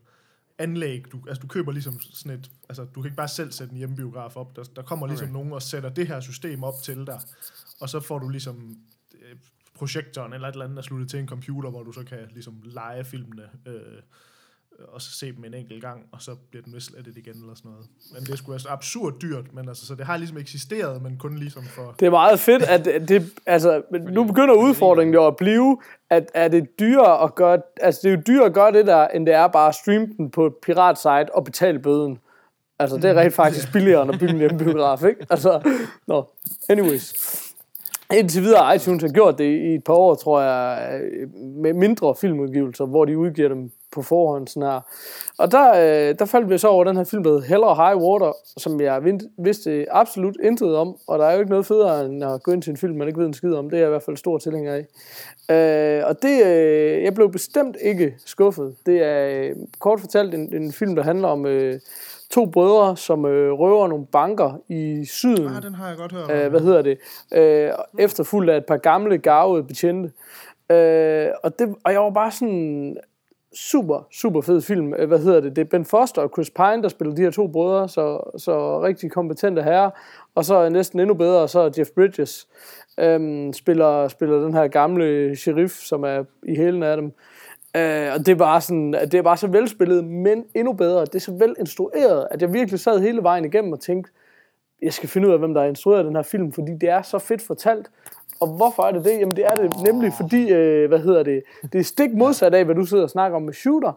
[0.57, 1.11] anlæg.
[1.11, 2.51] Du, altså, du køber ligesom sådan et...
[2.69, 4.55] Altså, du kan ikke bare selv sætte en hjemmebiograf op.
[4.55, 5.33] Der, der kommer ligesom okay.
[5.33, 7.19] nogen og sætter det her system op til dig.
[7.79, 8.77] Og så får du ligesom
[9.21, 9.35] øh,
[9.75, 12.61] projektoren eller et eller andet er sluttet til en computer, hvor du så kan ligesom
[12.63, 14.01] lege filmene øh,
[14.87, 17.55] og så se dem en enkelt gang, og så bliver den vist slettet igen eller
[17.55, 17.87] sådan noget.
[18.13, 21.17] Men det skulle være så absurd dyrt, men altså, så det har ligesom eksisteret, men
[21.17, 21.95] kun ligesom for...
[21.99, 25.81] Det er meget fedt, at det, altså, nu begynder udfordringen jo at blive,
[26.15, 29.07] at er det dyrere at gøre, altså det er jo dyrere at gøre det der,
[29.07, 32.19] end det er bare at streame den på et piratsite og betale bøden.
[32.79, 35.25] Altså, det er rent faktisk billigere end at bygge en hjemmebiograf, ikke?
[35.29, 35.61] Altså,
[36.07, 36.25] nå,
[36.69, 37.13] anyways.
[38.13, 41.01] Indtil videre iTunes har gjort det i et par år, tror jeg,
[41.55, 44.47] med mindre filmudgivelser, hvor de udgiver dem på forhånd.
[44.47, 44.79] Sådan her.
[45.37, 45.69] Og der,
[46.09, 48.31] øh, der faldt vi så over den her film, der hedder Hell or High Water,
[48.57, 50.95] som jeg vind- vidste absolut intet om.
[51.07, 53.07] Og der er jo ikke noget federe, end at gå ind til en film, man
[53.07, 53.69] ikke ved en skid om.
[53.69, 54.85] Det er jeg i hvert fald stor tilhænger af.
[55.99, 58.75] Øh, og det, øh, jeg blev bestemt ikke skuffet.
[58.85, 61.79] Det er øh, kort fortalt en, en film, der handler om øh,
[62.31, 65.47] to brødre, som øh, røver nogle banker i syden.
[65.55, 66.31] Ah, den har jeg godt hørt.
[66.31, 66.97] Øh, hvad hedder det?
[67.33, 70.11] Øh, efterfulgt af et par gamle, garvede betjente.
[70.69, 72.97] Øh, og, det, og jeg var bare sådan
[73.55, 74.93] super, super fed film.
[74.93, 75.55] Øh, hvad hedder det?
[75.55, 78.81] Det er Ben Foster og Chris Pine, der spiller de her to brødre, så, så
[78.81, 79.89] rigtig kompetente herrer.
[80.35, 82.47] Og så næsten endnu bedre, så er Jeff Bridges
[82.99, 87.05] øhm, spiller, spiller den her gamle sheriff, som er i hælen af dem.
[87.75, 91.01] Øh, og det er, bare sådan, det er bare så velspillet, men endnu bedre.
[91.01, 94.11] Det er så velinstrueret, at jeg virkelig sad hele vejen igennem og tænkte,
[94.81, 97.01] jeg skal finde ud af, hvem der har instrueret den her film, fordi det er
[97.01, 97.89] så fedt fortalt.
[98.43, 99.19] Og hvorfor er det det?
[99.19, 102.65] Jamen det er det nemlig fordi, øh, hvad hedder det, det er stik modsat af,
[102.65, 103.91] hvad du sidder og snakker om med Shooter.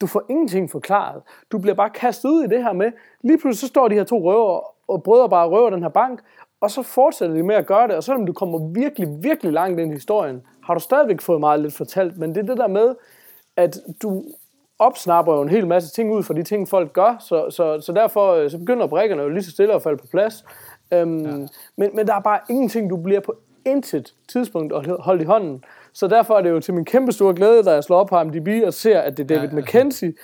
[0.00, 1.22] Du får ingenting forklaret.
[1.52, 2.92] Du bliver bare kastet ud i det her med,
[3.24, 6.20] lige pludselig så står de her to røver og brødre bare røver den her bank,
[6.60, 9.80] og så fortsætter de med at gøre det, og selvom du kommer virkelig, virkelig langt
[9.80, 12.68] ind i historien, har du stadigvæk fået meget lidt fortalt, men det er det der
[12.68, 12.94] med,
[13.56, 14.24] at du
[14.78, 17.92] opsnapper jo en hel masse ting ud fra de ting, folk gør, så, så, så
[17.92, 20.44] derfor øh, så begynder brækkerne jo lige så stille at falde på plads.
[20.92, 21.30] Øhm, ja.
[21.76, 23.34] men, men der er bare ingenting, du bliver på
[23.66, 25.64] intet tidspunkt at holde i hånden.
[25.92, 28.20] Så derfor er det jo til min kæmpe store glæde, da jeg slår op på
[28.20, 30.14] IMDb og ser, at det er David Ja, ja, McKenzie,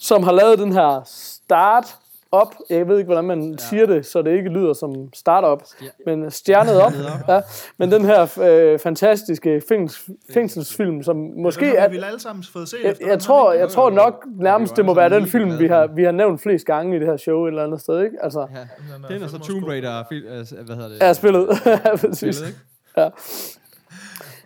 [0.00, 1.96] som har lavet den her start
[2.32, 2.54] op.
[2.70, 3.56] Jeg ved ikke, hvordan man ja.
[3.56, 5.62] siger det, så det ikke lyder som startup,
[6.06, 6.92] men stjernet op.
[7.28, 7.40] Ja.
[7.78, 11.88] Men den her øh, fantastiske fængsels, fængselsfilm, som måske har er...
[11.88, 15.10] vi alle sammen fået set Jeg, jeg, tror, jeg tror nok nærmest, det må være
[15.10, 17.64] den film, vi har, vi har nævnt flest gange i det her show et eller
[17.64, 18.16] andet sted, ikke?
[18.22, 18.44] Altså, Ja.
[18.46, 19.68] Den er Den er så fandme Tomb.
[19.68, 20.98] Raider, øh, hvad hedder det?
[21.00, 21.48] er spillet.
[21.66, 22.36] Ja, præcis.
[22.36, 22.58] Spillet, ikke?
[22.96, 23.08] Ja.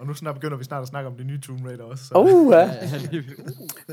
[0.01, 2.05] Og nu snart begynder vi snart at snakke om det nye Tomb Raider også.
[2.05, 2.15] Så.
[2.15, 2.71] Uh, ja.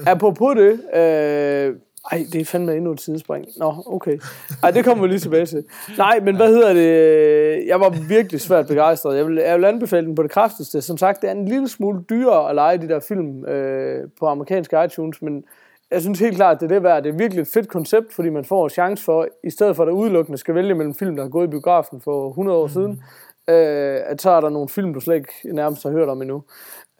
[0.11, 1.75] Apropos det, øh,
[2.11, 3.45] ej, det er fandme endnu et sidespring.
[3.57, 4.19] Nå, okay.
[4.63, 5.63] Ej, det kommer vi lige tilbage til.
[5.97, 7.67] Nej, men hvad hedder det?
[7.67, 9.17] Jeg var virkelig svært begejstret.
[9.17, 10.81] Jeg vil, jeg vil anbefale den på det kraftigste.
[10.81, 14.25] Som sagt, det er en lille smule dyrere at lege de der film øh, på
[14.25, 15.43] amerikanske iTunes, men
[15.91, 17.03] jeg synes helt klart, det er det værd.
[17.03, 19.83] Det er virkelig et fedt koncept, fordi man får en chance for, i stedet for
[19.83, 22.67] at der udelukkende skal vælge mellem film, der har gået i biografen for 100 år
[22.67, 22.73] mm.
[22.73, 23.03] siden,
[23.49, 26.43] øh, at så er der nogle film, du slet ikke nærmest har hørt om endnu.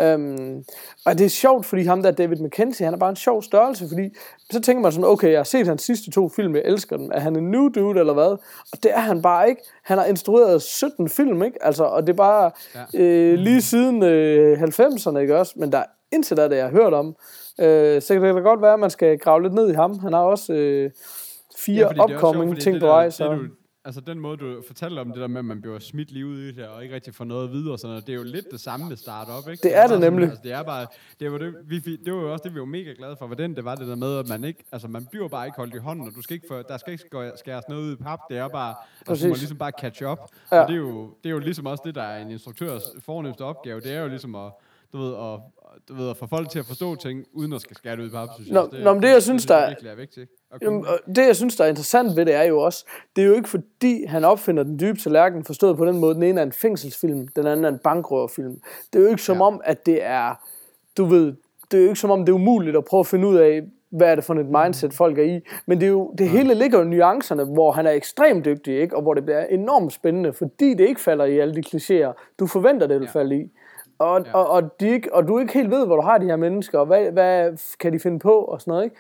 [0.04, 0.64] Um,
[1.06, 3.86] og det er sjovt, fordi ham der David McKenzie, han er bare en sjov størrelse,
[3.88, 4.10] fordi
[4.52, 7.12] så tænker man sådan, okay, jeg har set hans sidste to film, jeg elsker dem.
[7.14, 8.38] Er han en new dude eller hvad?
[8.72, 9.62] Og det er han bare ikke.
[9.84, 11.66] Han har instrueret 17 film, ikke?
[11.66, 12.52] Altså, og det er bare
[12.94, 13.00] ja.
[13.04, 15.54] øh, lige siden øh, 90'erne, ikke også?
[15.56, 17.16] Men der er indtil da, det jeg har hørt om.
[17.60, 20.00] Øh, så kan det da godt være, at man skal grave lidt ned i ham.
[20.00, 20.92] Han har også øh,
[21.58, 22.14] fire Ja, det fordi
[22.62, 23.28] ting det på vej, det så...
[23.28, 23.48] du-
[23.88, 26.38] Altså den måde, du fortalte om det der med, at man bliver smidt lige ud
[26.40, 28.88] i det, og ikke rigtig får noget videre, sådan det er jo lidt det samme
[28.90, 29.64] med startup, ikke?
[29.64, 30.30] Det er det sådan, nemlig.
[30.30, 30.88] Altså, det er bare,
[31.20, 33.56] det var, det, vi, det var jo også det, vi var mega glade for, hvordan
[33.56, 35.78] det var det der med, at man ikke, altså man bliver bare ikke holdt i
[35.78, 38.20] hånden, og du skal ikke få, der skal ikke skæ- skæres noget ud i pap,
[38.30, 38.76] det er bare,
[39.08, 39.42] altså du må Præcis.
[39.42, 40.18] ligesom bare catch up,
[40.52, 40.62] Ja.
[40.62, 43.42] og det er, jo, det er jo ligesom også det, der er en instruktørs fornemmeste
[43.42, 44.52] opgave, det er jo ligesom at,
[44.94, 45.42] du ved, og,
[45.90, 48.08] du ved, at få folk til at forstå ting, uden at skal skære det ud
[48.08, 48.84] i pap, synes Nå, jeg.
[48.84, 50.32] nå, men det, jeg synes, der er- virkelig er vigtigt.
[50.62, 53.34] Jamen, det, jeg synes, der er interessant ved det, er jo også, det er jo
[53.34, 56.52] ikke fordi, han opfinder den dybe tallerken, forstået på den måde, den ene er en
[56.52, 58.62] fængselsfilm, den anden er en bankrøverfilm.
[58.94, 59.44] Det er jo ikke som Ja.
[59.44, 60.36] om, at det er,
[60.98, 61.34] du ved,
[61.72, 63.62] det er jo ikke som om, det er umuligt at prøve at finde ud af,
[63.90, 65.40] hvad er det for et mindset, folk er i.
[65.66, 68.80] Men det, er jo, det hele ligger jo i nuancerne, hvor han er ekstremt dygtig,
[68.82, 68.96] ikke?
[68.96, 72.48] og hvor det bliver enormt spændende, fordi det ikke falder i alle de klichéer, du
[72.48, 73.20] forventer, det vil Ja.
[73.20, 73.52] falde i.
[74.00, 74.34] Og, ja.
[74.34, 76.80] og, og, de ikke, og du ikke helt ved, hvor du har de her mennesker,
[76.80, 78.96] og hvad, hvad kan de finde på, og sådan noget, ikke?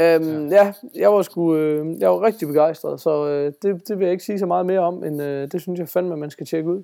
[0.00, 0.64] Øhm, ja.
[0.64, 4.12] ja, jeg var sgu, øh, jeg var rigtig begejstret, så øh, det, det vil jeg
[4.12, 6.70] ikke sige så meget mere om, end øh, det synes jeg fandme, man skal tjekke
[6.70, 6.82] ud.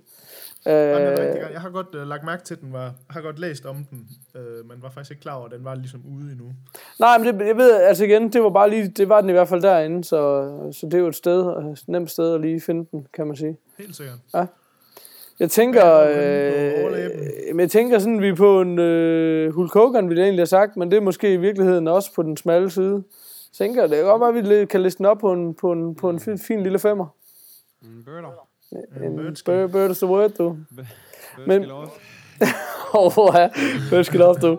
[0.66, 0.72] Øh, Øh.
[1.53, 4.09] Jeg har godt uh, lagt mærke til, at den var, har godt læst om den,
[4.35, 6.53] uh, men var faktisk ikke klar over, at den var ligesom ude endnu.
[7.01, 9.33] nej, men det, jeg ved, altså igen, det var bare lige, det var den i
[9.33, 12.61] hvert fald derinde, så, så det er jo et sted, et nemt sted at lige
[12.61, 13.57] finde den, kan man sige.
[13.79, 14.18] Helt sikkert.
[15.40, 16.88] Jeg tænker, er
[17.51, 20.47] øh, jeg tænker sådan, vi er på en øh, Hulk Hogan, ville jeg egentlig have
[20.47, 22.95] sagt, men det er måske i virkeligheden også på den smalle side.
[22.95, 25.95] Jeg tænker, det er godt, at vi kan liste den op på en, på en,
[25.95, 27.07] på en fin, fin lille femmer.
[27.83, 28.49] Mm, Burger.
[29.05, 29.51] En birdski.
[29.51, 30.57] bird, bird is the word, du.
[31.47, 31.66] Men...
[32.94, 33.48] Åh, oh, ja.
[33.90, 34.59] Bird skal du.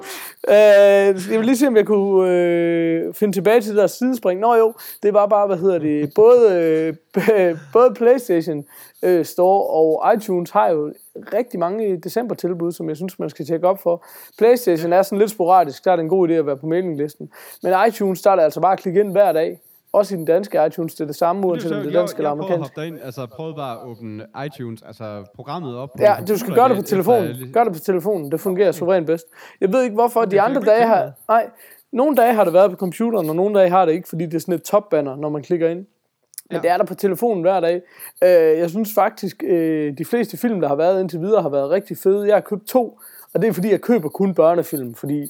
[0.49, 4.39] Øh, jeg vil lige se, om jeg kunne øh, finde tilbage til det der sidespring.
[4.39, 8.65] Nå jo, det var bare, hvad hedder det, både, øh, både Playstation
[9.03, 10.93] øh, Store og iTunes har jo
[11.33, 14.05] rigtig mange december-tilbud, som jeg synes, man skal tjekke op for.
[14.37, 17.29] Playstation er sådan lidt sporadisk, der er det en god idé at være på mailinglisten.
[17.63, 19.59] Men iTunes, der er det altså bare at klikke ind hver dag.
[19.93, 22.29] Også i den danske iTunes, det er det samme, uanset om det er dansk eller
[22.29, 22.69] jeg, jeg at amerikansk.
[22.69, 25.89] hoppe derind, altså prøvede bare at åbne iTunes, altså programmet op.
[25.99, 27.27] Ja, du skal gøre det på efter telefonen.
[27.29, 28.31] jeg Gør det på telefonen.
[28.31, 29.25] Det fungerer suverænt bedst.
[29.61, 30.25] Jeg ved ikke hvorfor.
[30.25, 31.11] De jeg andre dage har...
[31.27, 31.49] Nej,
[31.91, 34.33] nogle dage har det været på computeren, og nogle dage har det ikke, fordi det
[34.33, 35.79] er sådan et topbanner, når man klikker ind.
[35.79, 35.85] Men
[36.51, 36.57] Ja.
[36.61, 37.81] det er der på telefonen hver dag.
[38.23, 41.69] Øh, jeg synes faktisk, øh, de fleste film, der har været indtil videre, har været
[41.69, 42.27] rigtig fede.
[42.27, 42.99] Jeg har købt to,
[43.33, 45.27] og det er fordi, jeg køber kun børnefilm, fordi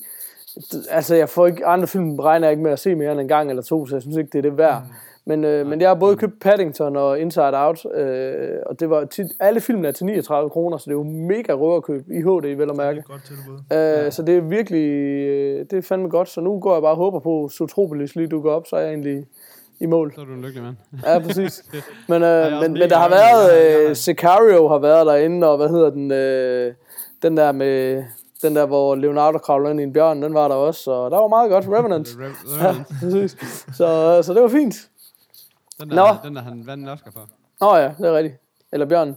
[0.89, 3.27] altså, jeg får ikke andre film, regner jeg ikke med at se mere end en
[3.27, 4.81] gang eller to, så jeg synes ikke, det er det værd.
[5.25, 9.05] Men, øh, men jeg har både købt Paddington og Inside Out, øh, og det var
[9.05, 12.25] tit, alle filmene er til 39 kroner, så det er jo mega røverkøb i HD,
[12.25, 12.99] vel at Det er mærke.
[12.99, 14.05] et godt tilbud.
[14.05, 16.29] Øh, så det er virkelig, øh, det er fandme godt.
[16.29, 18.79] Så nu går jeg bare og håber på, at Zootropolis lige dukker op, så er
[18.79, 19.25] jeg egentlig
[19.79, 20.13] i mål.
[20.15, 20.75] Så er du en lykkelig mand.
[21.05, 21.63] Ja, præcis.
[22.09, 25.89] Men, øh, men, men der har været, øh, Sicario har været derinde, og hvad hedder
[25.89, 26.73] den, øh,
[27.21, 28.03] den der med,
[28.43, 31.17] den der, hvor Leonardo kravler ind i en bjørn, den var der også, og der
[31.17, 31.65] var meget godt.
[31.67, 32.07] Revenant.
[32.17, 32.23] Ja,
[32.67, 32.87] Revenant.
[32.99, 33.65] præcis.
[33.77, 34.75] Så, så det var fint.
[35.79, 35.95] Den Nå.
[35.95, 37.29] der, den der han vandt en Oscar for.
[37.61, 38.41] Nå ja, det er rigtigt.
[38.71, 39.15] Eller bjørnen.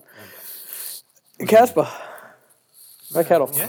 [1.49, 1.85] Kasper,
[3.13, 3.49] hvad kan du?
[3.57, 3.69] Ja.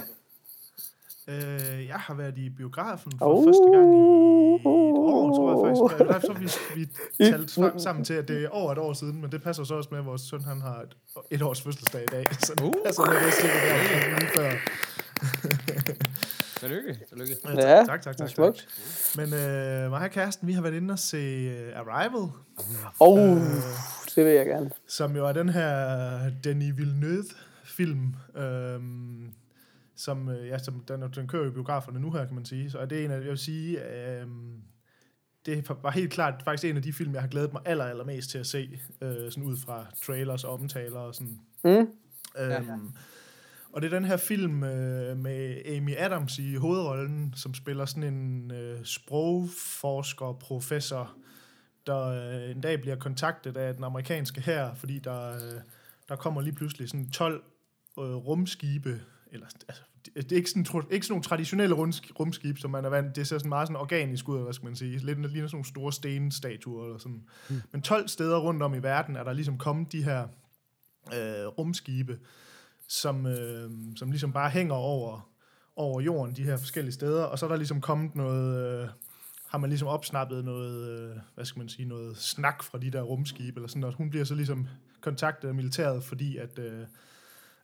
[1.30, 3.46] Øh, jeg har været i biografen for Oh.
[3.46, 3.98] første gang i
[4.56, 6.54] et år, tror jeg faktisk.
[6.54, 9.32] Så vi, vi talt frem sammen til, at det er over et år siden, men
[9.32, 10.98] det passer så også med, at vores søn han har et,
[11.32, 12.28] et års fødselsdag i dag.
[12.40, 12.74] Så det Uh.
[12.86, 14.52] passer med det der lige før.
[16.60, 17.00] Tillykke.
[17.10, 17.36] Tillykke.
[17.46, 18.30] Ja, Ja, tak, tak, tak, tak, tak.
[18.30, 18.68] smukt.
[19.16, 22.30] Men øh, mig og kæresten, vi har været inde og se uh, Arrival,
[23.00, 23.42] Oh, Øh.
[24.16, 24.72] det vil jeg gerne.
[24.88, 29.32] som jo er den her Denis Villeneuve-film, øhm,
[29.96, 32.72] som, øh, ja, som den, den kører i biograferne nu her, kan man sige.
[32.72, 34.62] Så er det en af, jeg vil sige, øhm,
[35.46, 38.30] det var helt klart faktisk en af de film, jeg har glædet mig aller, allermest
[38.30, 41.40] til at se, øh, sådan ud fra trailers og omtaler og sådan.
[41.64, 41.88] Mm.
[42.40, 42.92] Øhm,
[43.78, 48.14] og det er den her film øh, med Amy Adams i hovedrollen, som spiller sådan
[48.14, 51.14] en øh, sprogforsker, professor,
[51.88, 55.62] der øh, en dag bliver kontaktet af den amerikanske hær, fordi der, øh,
[56.10, 57.44] der kommer lige pludselig sådan 12
[58.00, 59.84] øh, rumskibe, eller altså,
[60.16, 63.28] det, er ikke sådan, ikke sådan nogle traditionelle rumsk- rumskib, som man er vant Det
[63.28, 64.98] ser sådan meget sådan organisk ud, hvad skal man sige.
[64.98, 67.24] Lidt ligner sådan nogle store stenstatuer, eller sådan.
[67.50, 67.62] Mm.
[67.72, 70.28] Men 12 steder rundt om i verden er der ligesom kommet de her
[71.14, 72.20] øh, rumskibe,
[72.88, 75.30] som, øh, som ligesom bare hænger over,
[75.76, 78.90] over jorden, de her forskellige steder, og så er der ligesom kommet noget, øh,
[79.48, 83.02] har man ligesom opsnappet noget, øh, hvad skal man sige, noget snak fra de der
[83.02, 83.96] rumskibe, eller sådan noget.
[83.96, 84.68] Hun bliver så ligesom
[85.02, 86.86] kontaktet af militæret, fordi at øh,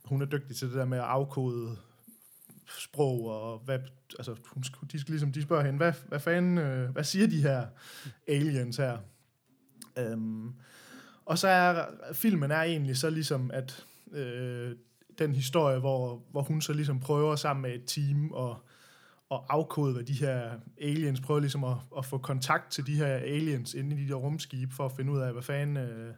[0.06, 1.78] hun er dygtig til det der med at afkode
[2.80, 3.80] sprog, og hvad,
[4.18, 7.42] altså, hun, de, skal ligesom, de spørger hende, hvad, hvad fanden, øh, hvad siger de
[7.42, 7.68] her
[8.28, 8.98] aliens her?
[9.98, 10.54] Øhm,
[11.26, 14.76] og så er filmen er egentlig så ligesom, at øh,
[15.20, 18.58] den historie, hvor, hvor hun så ligesom prøver sammen med et team og,
[19.30, 20.42] og afkode, hvad de her
[20.82, 24.16] aliens prøver ligesom at, at få kontakt til de her aliens inde i de der
[24.16, 26.14] rumskib, for at finde ud af, hvad fanden, øh,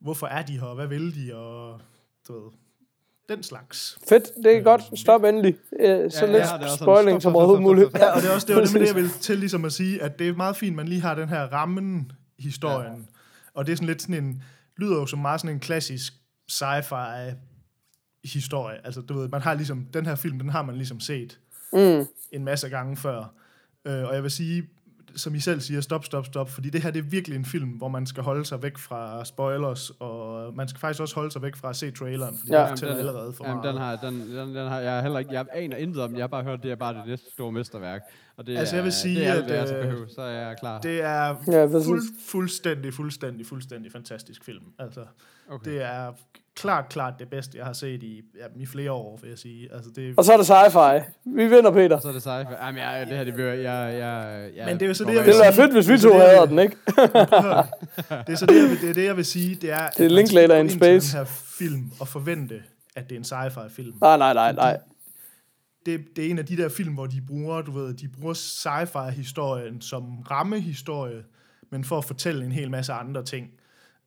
[0.00, 1.80] hvorfor er de her, og hvad vil de, og
[2.28, 2.50] du ved,
[3.28, 3.98] den slags.
[4.08, 4.98] Fedt, det er godt.
[4.98, 5.56] Stop endelig.
[5.80, 6.68] Øh, Så Ja, lidt sådan.
[6.76, 7.98] spoiling som overhovedet muligt.
[7.98, 10.18] Ja, og det er også det, var det, jeg vil til ligesom at sige, at
[10.18, 12.92] det er meget fint, man lige har den her rammen historien.
[12.92, 13.18] Ja.
[13.54, 14.42] Og det er sådan lidt sådan en,
[14.76, 16.12] lyder jo som meget sådan en klassisk
[16.52, 17.34] sci-fi
[18.24, 18.78] historie.
[18.86, 21.38] Altså, du ved, man har ligesom, den her film, den har man ligesom set
[21.72, 22.06] Mm.
[22.32, 23.32] en masse gange før.
[23.84, 24.68] Øh, og jeg vil sige,
[25.16, 27.68] som I selv siger, stop, stop, stop, fordi det her det er virkelig en film,
[27.68, 31.42] hvor man skal holde sig væk fra spoilers, og man skal faktisk også holde sig
[31.42, 32.60] væk fra at se traileren, fordi Ja.
[32.60, 33.74] det fortæller allerede for Jamen, meget.
[33.74, 36.16] den har, den, den, den har jeg heller ikke, jeg aner intet om, den.
[36.18, 38.00] jeg har bare hørt, det er bare det næste store mesterværk.
[38.36, 40.22] Og det Altså, er, jeg vil sige, det er alt, hvad jeg øh, behøve, så
[40.22, 40.80] er jeg klar.
[40.80, 41.36] Det er
[41.84, 44.64] fuld, fuldstændig, fuldstændig, fuldstændig fantastisk film.
[44.78, 45.04] Altså,
[45.50, 45.70] Okay.
[45.70, 46.12] det er
[46.60, 49.72] klart, klart det bedste, jeg har set i, ja, i flere år, vil jeg sige.
[49.74, 51.10] Altså, det, Og så er det sci-fi.
[51.36, 51.96] Vi vinder, Peter.
[51.96, 52.64] Og så er det sci-fi.
[52.66, 55.08] Jamen, jeg, det her, det bliver, jeg, jeg, jeg, Men det er jo så det,
[55.14, 56.76] jeg bag- Det ville være fedt, hvis vi to jeg- den, ikke?
[58.26, 59.54] det er så det, jeg vil, det, er det, jeg vil sige.
[59.54, 61.16] Det er, Det er Linklater in space.
[61.18, 61.24] den her
[61.58, 62.62] film og forvente,
[62.96, 63.94] at det er en sci-fi film.
[64.00, 64.78] Nej, nej, nej, nej.
[65.86, 68.34] det, det er en af de der film, hvor de bruger, du ved, de bruger
[68.34, 71.22] sci-fi-historien som rammehistorie,
[71.70, 73.50] men for at fortælle en hel masse andre ting.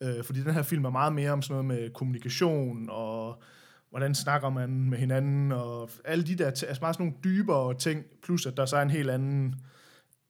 [0.02, 3.42] Øh, fordi den her film er meget mere om sådan noget med kommunikation, og
[3.90, 8.04] hvordan snakker man med hinanden, og alle de der, altså meget sådan nogle dybere ting,
[8.24, 9.56] plus at der så er en helt anden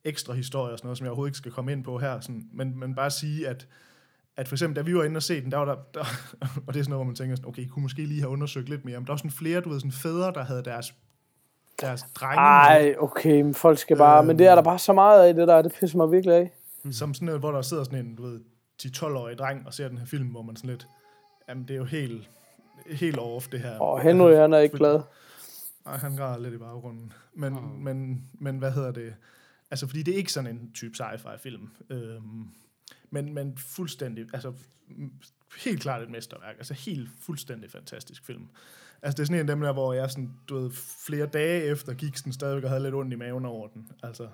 [0.04, 2.20] ekstra historie og sådan noget, som jeg overhovedet ikke skal komme ind på her.
[2.20, 3.68] Sådan, men, men bare sige, at
[4.38, 6.00] at for eksempel, da vi var inde og se den, der var der, der
[6.68, 8.30] og det er sådan noget, hvor man tænker, sådan, okay, I kunne måske lige have
[8.30, 10.94] undersøgt lidt mere, men der var sådan flere, du ved, sådan fædre, der havde deres,
[11.82, 14.18] deres drenge med, Ej, okay, men folk skal bare...
[14.18, 14.28] Øhm.
[14.28, 15.62] Men det er der bare så meget af, det der.
[15.62, 16.52] Det pisser mig virkelig af.
[16.92, 18.40] som sådan noget, hvor der sidder sådan en, du ved,
[18.84, 20.88] 10-12-årig dreng og ser den her film, hvor man sådan lidt,
[21.50, 22.30] jamen det er jo helt,
[22.86, 23.80] helt off det her.
[23.80, 25.02] Og Henry, han er ikke glad.
[25.86, 27.14] Nej, han græder lidt i baggrunden.
[27.34, 27.64] Men, Åh.
[27.64, 29.16] men, men hvad hedder det?
[29.72, 31.70] Altså, fordi det er ikke sådan en type sci-fi film.
[31.90, 32.48] Øhm,
[33.10, 34.54] men, men fuldstændig, altså
[35.64, 36.56] helt klart et mesterværk.
[36.58, 38.48] Altså helt fuldstændig fantastisk film.
[39.02, 40.72] Altså det er sådan en af dem der, hvor jeg sådan, du ved,
[41.06, 43.92] flere dage efter gik sådan stadigvæk og havde lidt ondt i maven over den.
[44.04, 44.28] Altså,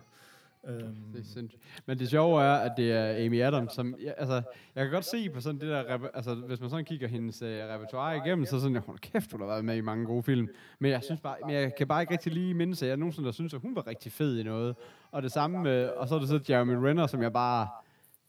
[0.67, 0.79] øhm,
[1.13, 1.61] Det er sindssygt.
[1.85, 4.33] Men det sjove er, at det er Amy Adams, som, ja, altså,
[4.75, 7.47] jeg kan godt se på sådan det der, altså, hvis man sådan kigger hendes uh,
[7.47, 10.47] repertoire igennem, så er sådan, hold kæft, hun har været med i mange gode film.
[10.79, 12.95] Men jeg synes bare, men jeg kan bare ikke rigtig lige minde sig, jeg er
[12.97, 14.75] nogensinde, der synes, at hun var rigtig fed i noget.
[15.11, 17.67] Og det samme med, og så er det så Jeremy Renner, som jeg bare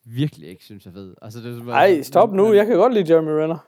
[0.04, 1.14] virkelig ikke synes er fed.
[1.22, 2.52] Altså, det er bare- Ej, stop nu.
[2.52, 3.58] Jeg kan godt lide Jeremy Renner.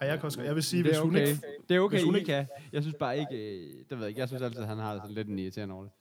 [0.00, 1.26] og jeg, kan også, jeg vil sige, det hvis er hun okay.
[1.28, 1.40] ikke...
[1.68, 2.46] Det er okay, hvis hun ikke- kan.
[2.72, 4.94] Jeg synes bare ikke, øh, det ved jeg ikke, jeg synes altid, at han har
[4.96, 5.92] sådan lidt en irriterende over det.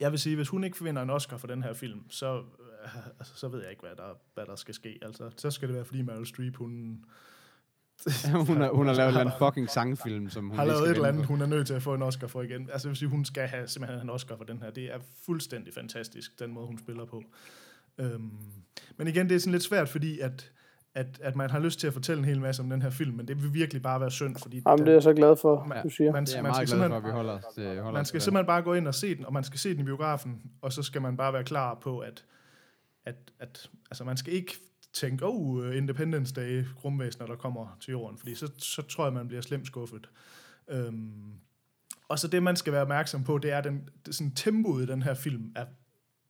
[0.00, 3.06] Jeg vil sige, hvis hun ikke vinder en Oscar for den her film, så, øh,
[3.18, 4.98] altså, så ved jeg ikke, hvad der, hvad der skal ske.
[5.02, 7.04] Altså, så skal det være, fordi Meryl Streep, hun
[8.46, 11.26] hun, har, hun har lavet en fucking sangfilm, som hun har lavet et eller andet,
[11.26, 12.70] hun er nødt til at få en Oscar for igen.
[12.70, 14.70] Altså, jeg vil sige, hun skal have, simpelthen en Oscar for den her.
[14.70, 17.22] Det er fuldstændig fantastisk, den måde, hun spiller på.
[17.98, 18.30] Øhm,
[18.96, 20.52] men igen, det er sådan lidt svært, fordi at,
[20.94, 23.16] at, at man har lyst til at fortælle en hel masse om den her film,
[23.16, 25.64] men det vil virkelig bare være synd, fordi Jamen, det er jeg så glad for,
[25.64, 26.12] man, du siger.
[26.12, 28.04] man, Det er man, meget skal glad for, simpelthen, at vi holder os holder man
[28.04, 30.42] skal simpelthen bare gå ind og se den, og man skal se den i biografen,
[30.62, 32.24] og så skal man bare være klar på, at,
[33.04, 34.56] at, at altså man skal ikke
[34.92, 39.28] tænke, oh, Independence Day, rumvæsener, der kommer til jorden, fordi så, så tror jeg, man
[39.28, 40.08] bliver slemt skuffet.
[40.68, 41.32] Øhm,
[42.08, 44.86] og så det, man skal være opmærksom på, det er, den, det, sådan, tempoet i
[44.86, 45.64] den her film er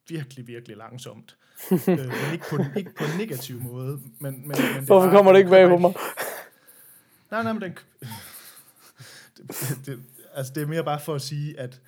[0.08, 1.36] virkelig, virkelig langsomt.
[1.72, 4.00] øh, men ikke på, ikke på en negativ måde.
[4.18, 5.94] Men, men, men Hvorfor kommer det ikke bag på mig?
[7.30, 7.78] Nej, nej, men den...
[9.36, 10.02] det, det,
[10.34, 11.80] altså, det er mere bare for at sige, at,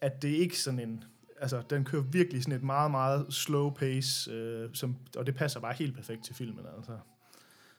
[0.00, 1.04] at det er ikke sådan en...
[1.40, 5.60] Altså, den kører virkelig sådan et meget, meget slow pace, øh, som, og det passer
[5.60, 6.92] bare helt perfekt til filmen, altså.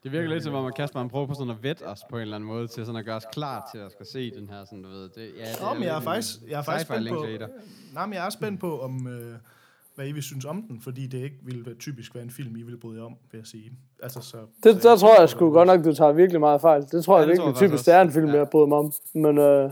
[0.05, 2.15] Det virker lidt som om, at Kasper han prøver på sådan at vette os på
[2.15, 4.49] en eller anden måde, til sådan at gøre os klar til at skal se den
[4.49, 5.01] her, sådan du ved.
[5.03, 7.25] Det, ja, det Nå, men jeg er faktisk, jeg er faktisk spændt på,
[7.93, 9.35] nej, men jeg er spændt på, om, øh,
[9.95, 12.55] hvad I vil synes om den, fordi det ikke ville være typisk være en film,
[12.55, 13.71] I ville bryde jer om, vil jeg sige.
[14.03, 16.81] Altså, så, Det, så der tror jeg sgu godt nok, du tager virkelig meget fejl.
[16.91, 18.37] Det tror jeg Ja, det tror virkelig jeg typisk, det er en film, Ja.
[18.37, 18.91] jeg bryder mig om.
[19.13, 19.71] Men øh,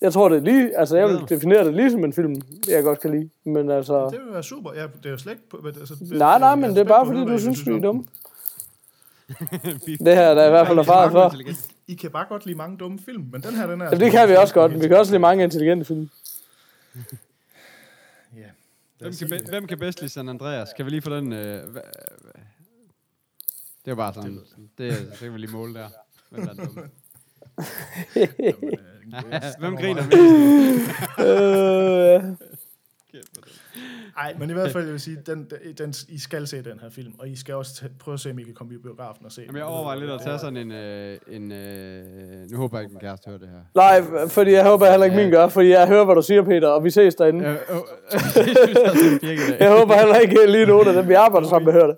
[0.00, 1.34] jeg tror det er lige, altså jeg vil Ja.
[1.34, 2.34] definere det lige som en film,
[2.68, 3.30] jeg godt kan lide.
[3.44, 4.72] Men altså, Det vil være super.
[4.74, 5.48] Ja, det er jo slet ikke...
[5.48, 7.82] På, altså, nej, nej, jeg men det er bare fordi, du synes, vi er om
[7.82, 8.04] dumme.
[10.06, 11.34] Det her der er i hvert fald erfaret for.
[11.86, 13.84] I kan bare godt lide mange dumme film, men den her, den er...
[13.84, 14.74] Jamen, det kan vi også godt.
[14.82, 16.10] Vi kan også lide mange intelligente film.
[18.36, 18.40] Ja.
[18.98, 20.68] Hvem kan, be- hvem kan bedst lide San Andreas?
[20.76, 21.32] Kan vi lige få den...
[21.32, 21.90] Øh, hva-
[23.84, 24.40] det var bare sådan...
[24.78, 25.88] Det, det kan vi lige måle der.
[26.30, 26.78] Hvem, der er dum.
[29.60, 30.16] Hvem griner mest?
[34.16, 36.90] Nej, men i hvert fald, jeg vil sige, den, den, I skal se den her
[36.90, 39.26] film, og I skal også t- prøve at se, om I kan komme i biografen
[39.26, 40.72] og se Jamen, jeg overvejer lidt at tage sådan en...
[40.72, 43.60] Øh, en øh, nu håber jeg ikke, min kæreste hører det her.
[43.74, 46.68] nej, fordi jeg håber heller ikke min gør, fordi jeg hører, hvad du siger, Peter,
[46.68, 47.44] og vi ses derinde.
[47.44, 47.58] Øh, øh,
[48.12, 49.64] jeg synes, jeg er.
[49.64, 51.96] Jeg håber heller ikke lige nogen af dem, vi arbejder sammen med, hører det.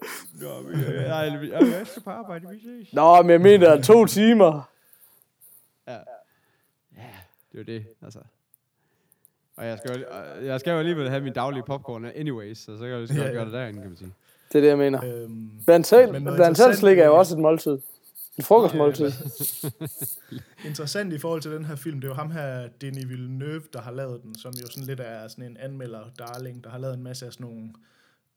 [0.70, 2.92] Øh, Nej, vi- jeg skal på arbejde, vi ses.
[2.92, 4.70] Nå, men jeg mener to timer.
[5.88, 5.92] Ja.
[6.96, 7.02] ja,
[7.52, 8.18] det er jo det, altså.
[9.56, 10.06] Og jeg skal, jo,
[10.46, 13.08] jeg skal jo alligevel have min daglige popcorn anyways, så så kan jeg jo lige
[13.08, 13.34] så godt Ja, ja.
[13.34, 14.12] gøre det derinde, kan man sige.
[14.52, 15.04] Det er det, jeg mener.
[15.04, 17.78] Øhm, Blandt selv, blandt selv slik er jo også et måltid.
[18.38, 19.12] En frokostmåltid.
[20.64, 23.80] Interessant i forhold til den her film, det er jo ham her, Denis Villeneuve, der
[23.80, 27.02] har lavet den, som jo sådan lidt er sådan en anmelder-darling, der har lavet en
[27.02, 27.72] masse af sådan nogle...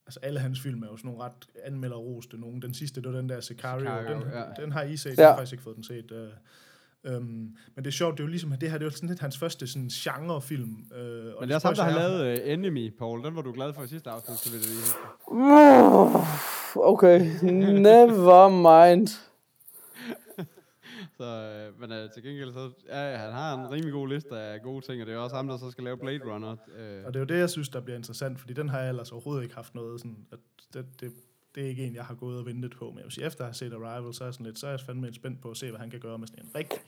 [0.06, 2.62] Altså alle hans film er jo sådan nogle ret anmelderroste nogen.
[2.62, 3.80] Den sidste, det var den der Sicario.
[3.80, 4.24] Sicario, den,
[4.58, 4.62] ja.
[4.64, 5.22] den har I set, Ja.
[5.22, 6.12] jeg har faktisk ikke fået den set.
[6.12, 6.18] Uh,
[7.04, 8.96] um, men det er sjovt, det er jo ligesom, at det her det er jo
[8.96, 10.70] sådan lidt hans første sådan genrefilm.
[10.92, 13.24] Uh, Men det er også ham, der har lavet uh, Enemy, Paul.
[13.24, 14.86] Den var du glad for i sidste afsnit, så vil det lige.
[16.76, 17.20] Okay,
[17.82, 19.08] never mind.
[21.18, 24.62] Så, øh, men uh, til gengæld, så, ja, han har en rimelig god liste af
[24.62, 26.56] gode ting, og det er også ham, der så skal lave Blade Runner.
[26.78, 28.90] Øh, Og det er jo det, jeg synes, der bliver interessant, fordi den har jeg
[28.90, 30.40] ellers overhovedet ikke haft noget sådan, at
[30.74, 31.12] det, det,
[31.56, 33.42] det er ikke en, jeg har gået og ventet på, men jeg vil sige, efter
[33.42, 35.42] at have set Arrival, så er jeg sådan lidt, så er jeg fandme lidt spændt
[35.42, 36.80] på at se, hvad han kan gøre med sådan en rigtig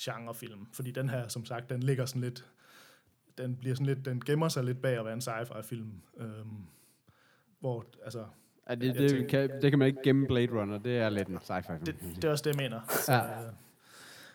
[0.00, 2.44] genrefilm, fordi den her, som sagt, den ligger sådan lidt,
[3.38, 6.56] den bliver sådan lidt, den gemmer sig lidt bag at være en sci-fi film, øhm,
[7.60, 8.24] hvor, altså,
[8.70, 11.08] ja, det, jeg det, tænker- kan, det kan man ikke gemme Blade Runner, det er
[11.10, 11.84] lidt en sci-fi film.
[11.84, 12.80] det, det er også det, jeg mener.
[12.88, 13.42] Så, Ja.
[13.46, 13.52] øh,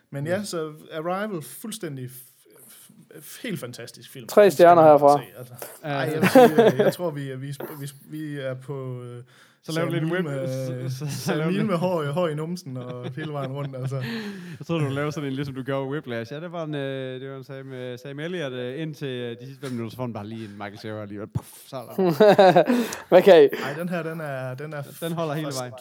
[0.09, 2.09] men ja, så Arrival, fuldstændig
[3.43, 4.27] helt fantastisk film.
[4.27, 5.21] Tre stjerner herfra.
[5.21, 5.53] se, Altså.
[5.83, 9.03] Ej, jeg, vil sige, øh, jeg tror, vi, er- vi, vi, vi er på...
[9.73, 13.05] Så laver du lidt Med, Så- så- så lidt- med hår, hår i numsen og
[13.15, 13.75] hele vejen rundt.
[13.75, 13.95] Altså.
[14.59, 16.33] Jeg troede, du lavede sådan en, ligesom du gjorde Whiplash.
[16.33, 19.31] Ja, det var en, øh, det var en Sam, øh, Sam Elliott øh, indtil øh,
[19.39, 21.27] de sidste fem minutter, så får han bare lige en Michael Cera lige.
[21.27, 22.63] Puff, så er der.
[23.09, 23.45] Hvad kan I?
[23.45, 25.73] Ej, den her, den er, den er Den holder hele vejen.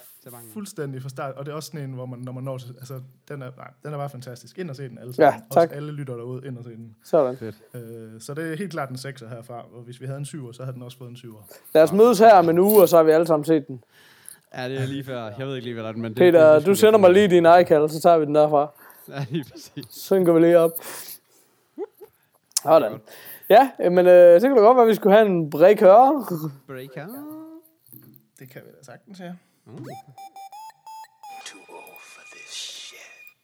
[0.53, 2.69] Fuldstændig fra start, og det er også sådan en, hvor man, når man når til,
[2.79, 2.95] altså,
[3.29, 4.59] den er, nej, den er bare fantastisk.
[4.59, 5.43] Ind og se den alle Ja, sammen.
[5.53, 5.63] tak.
[5.69, 6.95] Også alle lytter derude, ind og se den.
[7.05, 7.37] Sådan.
[7.37, 7.57] Fedt.
[7.75, 10.53] Øh, så det er helt klart en 6'er herfra, og hvis vi havde en 7'er,
[10.53, 11.57] så havde den også fået en 7'er.
[11.75, 13.76] Lad os mødes her om en uge, og så har vi alle sammen set den.
[14.55, 15.31] Ja, det er lige før.
[15.39, 17.29] Jeg ved ikke lige, hvad der er, men det, Peter, det, du sender mig lige
[17.29, 18.69] din iCal, så tager vi den derfra.
[19.09, 19.85] Ja, lige præcis.
[19.91, 20.71] Så går vi lige op.
[22.63, 23.01] Sådan.
[23.49, 26.27] Ja, men øh, så kan det godt være, at vi skulle have en breaker.
[26.67, 27.07] Breaker.
[28.39, 29.33] Det kan vi da sagtens, ja.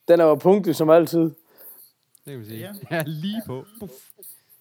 [0.08, 1.20] Den er jo punktlig som altid.
[1.20, 1.32] Det
[2.26, 2.60] kan man sige.
[2.60, 2.96] Ja.
[2.96, 3.64] Ja, lige på.
[3.80, 3.92] Puff.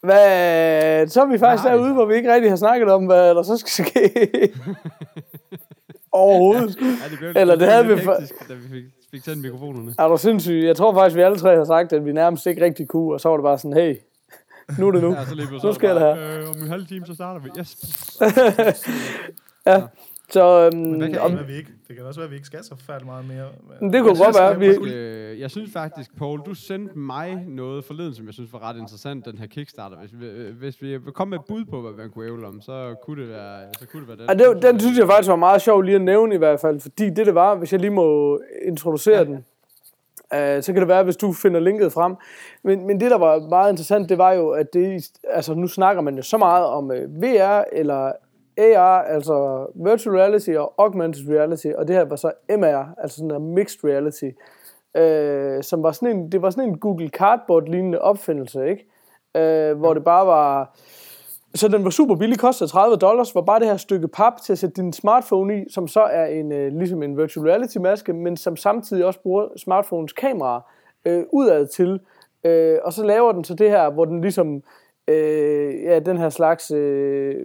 [0.02, 1.74] Hvad, så er vi faktisk Nej.
[1.76, 4.54] derude, hvor vi ikke rigtig har snakket om, hvad der så skal ske.
[6.12, 6.78] Overhovedet.
[6.82, 8.18] Ja, det blev, Eller det blev havde vi for-
[8.50, 9.94] da vi fik, fik tændt mikrofonerne.
[10.00, 10.62] Er du sindssyg?
[10.66, 13.22] Jeg tror faktisk, vi alle tre har sagt, at vi nærmest ikke rigtig kunne, og
[13.22, 13.96] så var det bare sådan, hey,
[14.80, 15.12] nu er det nu.
[15.16, 15.42] Ja, så Nu
[15.88, 16.40] var det her.
[16.42, 17.50] Øh, om en halv time, så starter vi.
[17.60, 17.76] Yes.
[20.32, 22.46] Så øhm, Hvad kan om, det, vi ikke, det kan også være, at vi ikke
[22.48, 23.48] skal så forfærdeligt meget mere.
[23.82, 27.46] Men det kunne godt være, vi, jeg- Øh, jeg synes faktisk, Paul, du sendte mig
[27.48, 29.98] noget forleden, som jeg synes var ret interessant, den her Kickstarter.
[29.98, 30.28] Hvis vi,
[30.60, 33.30] hvis vi kom med et bud på, hvad man kunne ævle om, så kunne det
[33.30, 34.30] være, så kunne det være den.
[34.30, 36.80] og det, den synes jeg faktisk var meget sjov lige at nævne i hvert fald,
[36.80, 39.24] fordi det det var, hvis jeg lige må introducere ja.
[39.24, 39.46] den,
[40.34, 42.16] øh, så kan det være, hvis du finder linket frem.
[42.64, 46.02] Men, men det, der var meget interessant, det var jo, at det, altså nu snakker
[46.02, 48.12] man jo så meget om øh, VR eller
[48.58, 53.42] AR, altså virtual reality og augmented reality, og det her var så MR, altså sådan
[53.42, 54.30] en mixed reality,
[54.98, 58.88] øh, som var sådan en, det var sådan en Google Cardboard lignende opfindelse, ikke?
[59.36, 60.78] Øh, hvor det bare var,
[61.56, 64.54] så den var super billig, kostede 30 dollars, var bare det her stykke pap til
[64.54, 68.14] at sætte din smartphone i, som så er en, øh, ligesom en virtual reality maske,
[68.14, 70.72] men som samtidig også bruger smartphones kamera
[71.06, 72.00] øh, udad til.
[72.44, 74.64] Øh, og så laver den så det her, hvor den ligesom,
[75.08, 77.36] øh, ja, den her slags øh,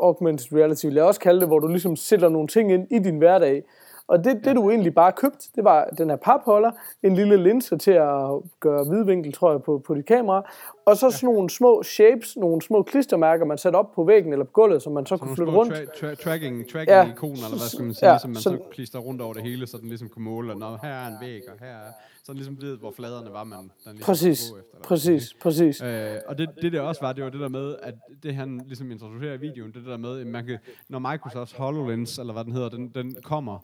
[0.00, 2.98] augmented reality, vil jeg også kalde det, hvor du ligesom sætter nogle ting ind i
[2.98, 3.62] din hverdag.
[4.08, 6.70] Og det, det du egentlig bare købt, det var den her papholder,
[7.02, 8.30] en lille linse til at
[8.60, 10.50] gøre hvidvinkel, tror jeg, på, på dit kamera,
[10.86, 14.44] og så sådan nogle små shapes, nogle små klistermærker, man sætter op på væggen eller
[14.44, 15.72] på gulvet, som man så kunne Nogle flytte rundt.
[15.72, 16.64] tra- tra- tracking, Ja.
[16.72, 19.20] tracking ikoner, eller hvad skal man sige, Ja, ja, som man så, så- klister rundt
[19.22, 21.66] over det hele, så den ligesom kunne måle, og når her er en væg, og
[21.66, 21.92] her er,
[22.24, 24.88] så den ligesom ved, hvor fladerne var, man den ligesom Præcis, skulle gå efter.
[24.88, 25.38] præcis, siger.
[25.42, 25.82] præcis.
[25.82, 28.60] Øh, og det, det der også var, det var det der med, at det han
[28.66, 32.44] ligesom introducerer i videoen, det der med, at man kan, når Microsofts HoloLens, eller hvad
[32.44, 33.58] den hedder, den, den kommer,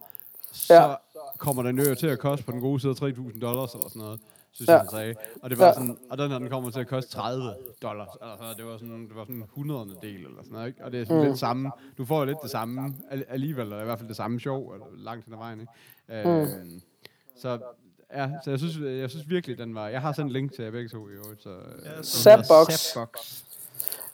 [0.55, 0.89] så Ja.
[0.91, 0.95] ja.
[1.39, 4.03] kommer den jo til at koste på den gode side af 3.000 dollars, eller sådan
[4.03, 4.21] noget,
[4.53, 4.73] synes Ja.
[4.73, 4.79] ja.
[4.79, 5.15] jeg, han sagde.
[5.43, 5.69] Og det var Ja.
[5.71, 5.75] ja.
[5.75, 8.57] sådan, og den her, den kommer til at koste 30 dollars, eller sådan noget.
[8.57, 10.85] det var sådan, det var sådan en hundredende del, eller sådan noget, ikke?
[10.85, 11.27] Og det er sådan mm.
[11.29, 14.17] lidt samme, du får jo lidt det samme al- alligevel, eller i hvert fald det
[14.17, 16.29] samme sjov, eller langt hen ad vejen, ikke?
[16.31, 16.47] Øh,
[17.37, 17.59] så
[18.15, 19.89] Ja, så jeg synes, jeg synes virkelig, den var...
[19.89, 21.49] Jeg har sendt link til jer begge to i øvrigt, så...
[21.85, 22.73] Ja, Zapbox.
[22.75, 23.43] Zapbox.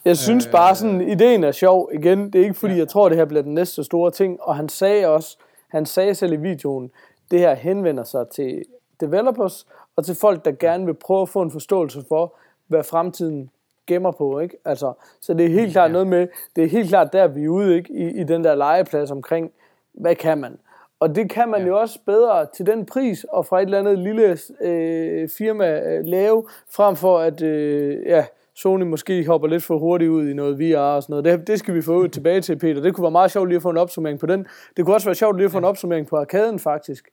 [0.04, 0.52] Jeg synes Øh.
[0.52, 1.90] bare sådan, ideen er sjov.
[1.94, 4.40] Igen, det er ikke fordi, jeg tror, det her bliver den næste store ting.
[4.42, 5.36] Og han sagde også,
[5.72, 6.90] han sagde selv i videoen,
[7.30, 8.64] det her henvender sig til
[9.00, 9.66] developers
[9.96, 12.34] og til folk, der gerne vil prøve at få en forståelse for,
[12.66, 13.50] hvad fremtiden
[13.86, 14.56] gemmer på, ikke?
[14.64, 15.92] Altså, så det er helt klart Ja.
[15.92, 17.92] noget med, det er helt klart der, vi er ude, ikke?
[17.92, 19.52] I, i den der legeplads omkring,
[19.92, 20.58] hvad kan man?
[21.00, 21.66] Og det kan man Ja.
[21.66, 26.04] jo også bedre til den pris, og fra et eller andet lille øh, firma øh,
[26.04, 28.24] lave, frem for at øh, ja,
[28.62, 31.24] Sony måske hopper lidt for hurtigt ud i noget VR og sådan noget.
[31.24, 32.80] Det, det skal vi få ud tilbage til, Peter.
[32.82, 34.46] Det kunne være meget sjovt lige at få en opsummering på den.
[34.76, 37.08] Det kunne også være sjovt lige at få en opsummering på arkaden, faktisk.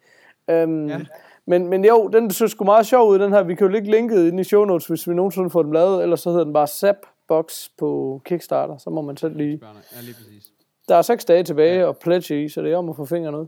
[0.49, 0.93] Øhm, Ja.
[0.97, 1.05] ja.
[1.45, 3.43] men, men jo, den så sgu meget sjov ud, den her.
[3.43, 6.03] Vi kan jo lægge linket ind i show notes, hvis vi nogensinde får den lavet.
[6.03, 8.77] Ellers så hedder den bare Zapbox på Kickstarter.
[8.77, 9.59] Så må man selv lige...
[9.95, 10.51] Ja, lige præcis.
[10.89, 13.35] Der er seks dage tilbage og pledge i, så det er om at få fingeren
[13.35, 13.45] ud.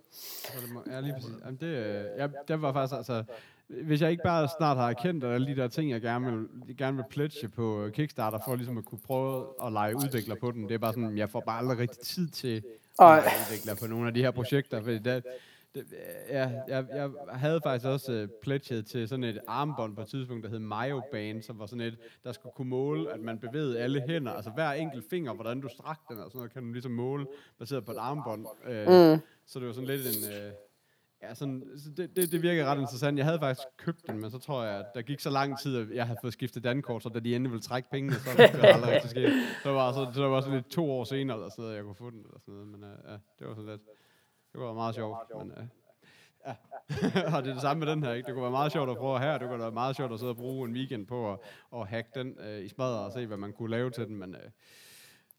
[0.92, 1.30] Ja, lige præcis.
[1.46, 3.24] Jamen, det, øh, jeg, det var faktisk, altså,
[3.70, 6.48] hvis jeg ikke bare snart har erkendt alle de der ting, jeg gerne vil,
[6.78, 10.52] gerne vil pledge på øh, Kickstarter, for ligesom at kunne prøve at lege udvikler på
[10.52, 12.64] den, det er bare sådan, jeg får bare aldrig rigtig tid til
[13.02, 15.24] at udvikler på nogle af de her projekter, fordi det,
[15.76, 15.86] det,
[16.30, 20.44] ja, jeg, jeg havde faktisk også uh, pledget til sådan et armbånd på et tidspunkt,
[20.44, 23.80] der hed Mayo Band, som var sådan et, der skulle kunne måle, at man bevægede
[23.80, 26.72] alle hænder, altså hver enkelt finger, hvordan du strak den og sådan noget, kan du
[26.72, 27.26] ligesom måle,
[27.60, 28.46] baseret på et armbånd.
[28.46, 29.20] Uh, mm.
[29.46, 30.32] Så det var sådan lidt en...
[30.32, 30.54] Uh,
[31.22, 33.18] Ja, sådan, så det, det, det virker ret interessant.
[33.18, 35.78] Jeg havde faktisk købt den, men så tror jeg, at der gik så lang tid,
[35.78, 38.48] at jeg havde fået skiftet dankort, så da de endelig ville trække pengene, så var
[38.48, 39.34] det aldrig rigtig sket.
[39.64, 41.84] Så var, så, så det var sådan lidt to år senere, eller sådan noget, jeg
[41.84, 42.68] kunne få den, eller sådan noget.
[42.68, 43.82] Men uh, ja, det var sådan lidt,
[44.54, 45.18] det var meget sjovt.
[45.38, 45.64] Men, uh,
[46.48, 46.56] ja.
[47.36, 48.28] og det er det samme med den her, ikke?
[48.28, 50.32] Det kunne være meget sjovt at prøve her, det kunne være meget sjovt at sidde
[50.32, 51.40] og bruge en weekend på at,
[51.76, 54.36] at hacke den øh, i smadret og se, hvad man kunne lave til den, men
[54.36, 54.50] øh,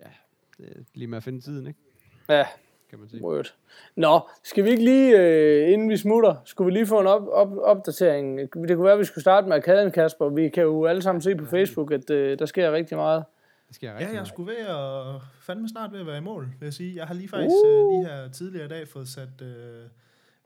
[0.01, 0.11] ja,
[0.59, 1.81] det er lige med at finde tiden, ikke?
[2.29, 2.47] Ja,
[2.91, 3.23] kan man sige.
[3.25, 3.55] word.
[3.97, 7.29] Nå, skal vi ikke lige, øh, inden vi smutter, skulle vi lige få en op,
[7.29, 8.39] op, opdatering?
[8.39, 10.29] Det kunne være, at vi skulle starte med arkaden, Kasper.
[10.29, 13.25] Vi kan jo alle sammen se på Facebook, at øh, der sker rigtig meget.
[13.69, 14.29] Det sker Ja, rigtig jeg meget.
[14.29, 16.97] skulle ved at fandme snart ved at være i mål, vil jeg sige.
[16.97, 17.93] Jeg har lige faktisk uh.
[17.93, 19.47] lige her tidligere i dag fået sat uh,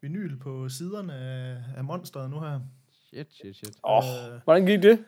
[0.01, 2.61] vinyl på siderne af, af monsteret nu her.
[3.09, 3.75] Shit, shit, shit.
[3.85, 5.05] Åh, Øh, hvordan gik det?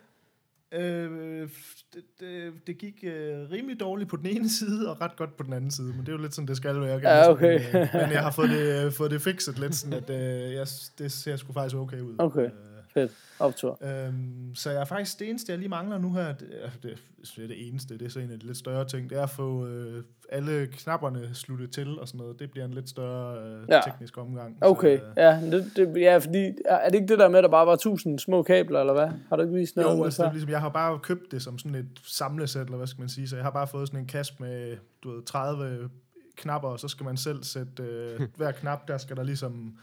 [0.72, 1.48] Øh,
[1.94, 5.42] det, det, det gik øh, rimelig dårligt på den ene side, og ret godt på
[5.42, 7.00] den anden side, men det er jo lidt sådan, det skal være.
[7.02, 7.60] Ja, okay.
[7.72, 10.66] Men, øh, men jeg har fået det, fået det fikset lidt, sådan at øh, jeg,
[10.98, 12.14] det ser sgu faktisk okay ud.
[12.18, 12.44] Okay.
[12.44, 13.12] Øh, Fedt.
[13.38, 13.78] Optur.
[13.82, 16.98] Øhm, så jeg er faktisk det eneste, jeg lige mangler nu her, det, er- det,
[17.36, 19.22] det er det eneste, det er så en af de lidt større ting, det er
[19.22, 22.38] at få øh, alle knapperne sluttet til og sådan noget.
[22.38, 23.80] Det bliver en lidt større øh, Ja.
[23.84, 24.58] teknisk omgang.
[24.60, 27.42] Okay, Så, øh, ja, det, det, ja, fordi, er det ikke det der med, at
[27.44, 29.08] der bare var tusind små kabler, eller hvad?
[29.28, 31.58] Har du ikke vist noget jo, altså, det ligesom, jeg har bare købt det som
[31.58, 34.06] sådan et samlesæt, eller hvad skal man sige, så jeg har bare fået sådan en
[34.06, 35.90] kasse med, du ved, 30
[36.36, 39.78] knapper, og så skal man selv sætte øh, hver knap, der skal der ligesom,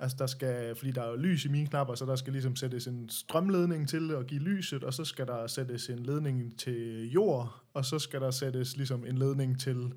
[0.00, 2.86] altså der skal, fordi der er lys i mine knapper, så der skal ligesom sættes
[2.86, 7.62] en strømledning til at give lyset, og så skal der sættes en ledning til jord,
[7.74, 9.92] og så skal der sættes ligesom en ledning til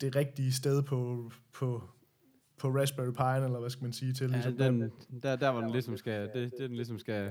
[0.00, 1.82] det rigtige sted på, på,
[2.58, 5.60] på Raspberry Pi, eller hvad skal man sige, til Ja, ligesom, den, der, der hvor
[5.60, 7.30] den ligesom skal, det, det den ligesom skal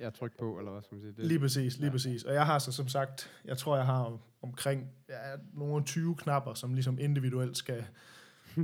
[0.00, 1.12] ja, trykke på, eller hvad skal man sige.
[1.12, 1.92] Det, Lige præcis, lige ja.
[1.92, 2.24] præcis.
[2.24, 5.14] Og jeg har så som sagt, jeg tror, jeg har omkring ja,
[5.54, 7.84] nogle 20 knapper, som ligesom individuelt skal,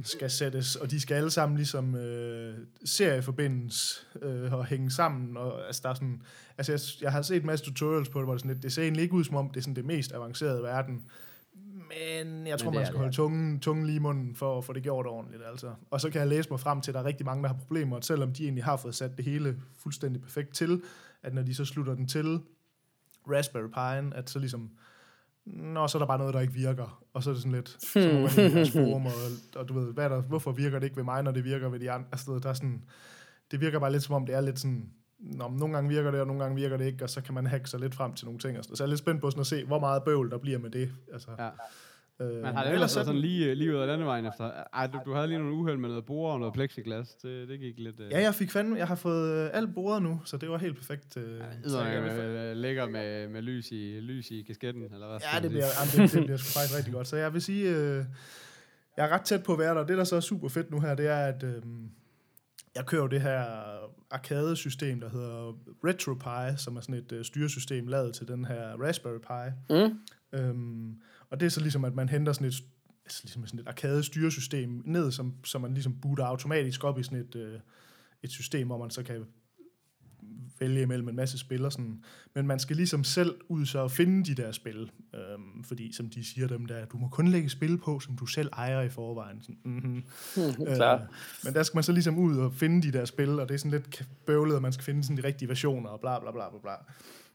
[0.02, 5.36] skal sættes, og de skal alle sammen ligesom øh, serieforbindes øh, og hænge sammen.
[5.36, 6.22] Og, altså, der er sådan,
[6.58, 8.72] altså, jeg, jeg har set en masse tutorials på det, hvor det, sådan lidt, det
[8.72, 11.04] ser egentlig ikke ud som om, det er sådan det mest avancerede i verden.
[11.88, 14.72] Men jeg tror, det man skal holde tungen, tungen lige i munden for at få
[14.72, 15.42] det gjort ordentligt.
[15.50, 15.72] Altså.
[15.90, 17.56] Og så kan jeg læse mig frem til, at der er rigtig mange, der har
[17.56, 20.82] problemer, og selvom de egentlig har fået sat det hele fuldstændig perfekt til,
[21.22, 22.40] at når de så slutter den til
[23.30, 24.70] Raspberry Pi'en, at så ligesom,
[25.52, 27.04] Nå, så er der bare noget, der ikke virker.
[27.12, 29.12] Og så er det sådan lidt, så må man i forum, og,
[29.56, 31.68] og, du ved, hvad er der, hvorfor virker det ikke ved mig, når det virker
[31.68, 32.08] ved de andre?
[32.12, 32.82] Altså, der er sådan,
[33.50, 34.90] det virker bare lidt som om, det er lidt sådan,
[35.20, 37.46] Nå, nogle gange virker det, og nogle gange virker det ikke, og så kan man
[37.46, 38.58] hacke sig lidt frem til nogle ting.
[38.58, 38.64] Og.
[38.64, 40.70] Så jeg er lidt spændt på sådan at se, hvor meget bøvl der bliver med
[40.70, 40.92] det.
[41.12, 41.48] Altså, Ja.
[42.20, 44.50] Øh, Man har det ellers været sådan lige, lige ud af landevejen efter.
[44.74, 47.14] Ej, du, du havde lige nogle uheld med noget bord og noget plexiglas.
[47.14, 48.00] Det, det gik lidt...
[48.00, 50.58] Øh, Ja, jeg fik fandme, jeg har fået øh, alt bordet nu, så det var
[50.58, 51.16] helt perfekt.
[51.16, 51.40] Øh,
[52.50, 56.08] øh, ligger med, med lys, i, lys i kasketten, eller hvad Ja, det bliver, jamen,
[56.08, 57.08] det, det bliver sgu faktisk rigtig godt.
[57.08, 58.04] Så jeg vil sige, øh,
[58.96, 59.86] jeg er ret tæt på at være der.
[59.86, 61.62] Det, der så er super fedt nu her, det er, at øh,
[62.76, 63.44] jeg kører jo det her
[64.10, 69.18] arcade-system, der hedder RetroPie, som er sådan et øh, styresystem lavet til den her Raspberry
[69.18, 69.74] Pi.
[69.74, 69.98] Mm.
[70.32, 70.94] Øhm,
[71.30, 72.64] og det er så ligesom, at man henter sådan et,
[73.04, 77.18] altså ligesom sådan et arcade-styresystem ned, som, som man ligesom booter automatisk op i sådan
[77.18, 77.60] et, øh,
[78.22, 79.24] et system, hvor man så kan
[80.60, 82.04] vælge imellem en masse spil og sådan.
[82.34, 84.90] Men man skal ligesom selv ud så og finde de der spil.
[85.14, 88.26] Øhm, fordi som de siger dem der, du må kun lægge spil på, som du
[88.26, 89.42] selv ejer i forvejen.
[89.42, 90.04] Sådan, mm-hmm.
[90.76, 91.00] Klart.
[91.44, 93.58] men der skal man så ligesom ud og finde de der spil, og det er
[93.58, 96.50] sådan lidt bøvlet, at man skal finde sådan de rigtige versioner, og bla bla bla
[96.50, 96.72] bla bla.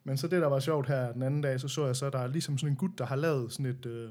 [0.03, 2.19] Men så det, der var sjovt her den anden dag, så så jeg så, der
[2.19, 4.09] er ligesom sådan en gut, der har lavet sådan et, øh,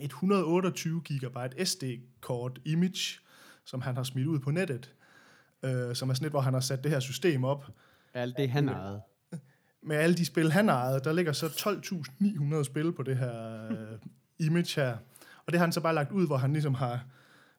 [0.00, 3.20] et 128 gigabyte SD-kort image,
[3.64, 4.94] som han har smidt ud på nettet,
[5.62, 7.64] øh, som er sådan et, hvor han har sat det her system op,
[8.14, 9.00] Alt det, han ejede.
[9.88, 13.98] med alle de spil, han ejede, der ligger så 12.900 spil på det her øh,
[14.38, 14.96] image her.
[15.46, 17.04] Og det har han så bare lagt ud, hvor han ligesom har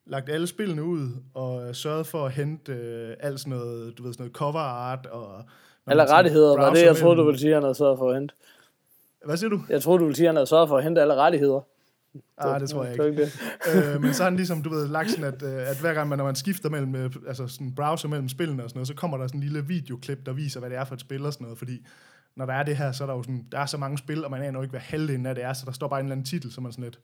[0.06, 4.04] lagt alle spillene ud, og øh, sørget for at hente øh, alt sådan noget, du
[4.04, 5.46] ved, sådan noget cover art, og...
[5.88, 8.36] sådan rettigheder var det, jeg troede, du ville sige, han havde sørget for at hente.
[9.26, 9.62] Hvad siger du?
[9.70, 11.62] Jeg troede, du ville sige, han havde sørget for at hente alle rettigheder.
[12.38, 13.08] Ah, det tror jeg ikke.
[13.08, 13.96] ikke det?
[13.96, 16.10] øh, men så har han ligesom, du ved, lagt sådan, at, øh, at hver gang,
[16.10, 18.94] man, når man skifter mellem, øh, altså sådan browser mellem spillene og sådan noget, så
[18.94, 21.34] kommer der sådan en lille videoklip, der viser, hvad det er for et spil og
[21.34, 21.86] sådan noget, fordi
[22.36, 24.26] når der er det her, så er der jo sådan, der er så mange spil,
[24.26, 26.06] og man aner jo ikke, hvad halvdelen af det er, så der står bare en
[26.06, 27.00] eller anden titel, så man sådan lidt,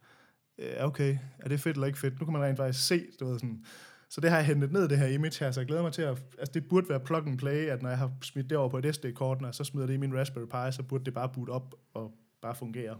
[0.57, 2.19] øh, okay, er det fedt eller ikke fedt?
[2.19, 3.65] Nu kan man rent faktisk se, du ved sådan,
[4.09, 6.01] så det har jeg hentet ned, det her image her, så jeg glæder mig til
[6.01, 8.69] at, altså det burde være plug and play, at når jeg har smidt det over
[8.69, 11.29] på et SD-kort, jeg så smider det i min Raspberry Pi, så burde det bare
[11.29, 12.97] boot op og bare fungere.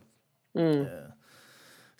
[0.56, 0.62] Mm.
[0.62, 0.86] Ja.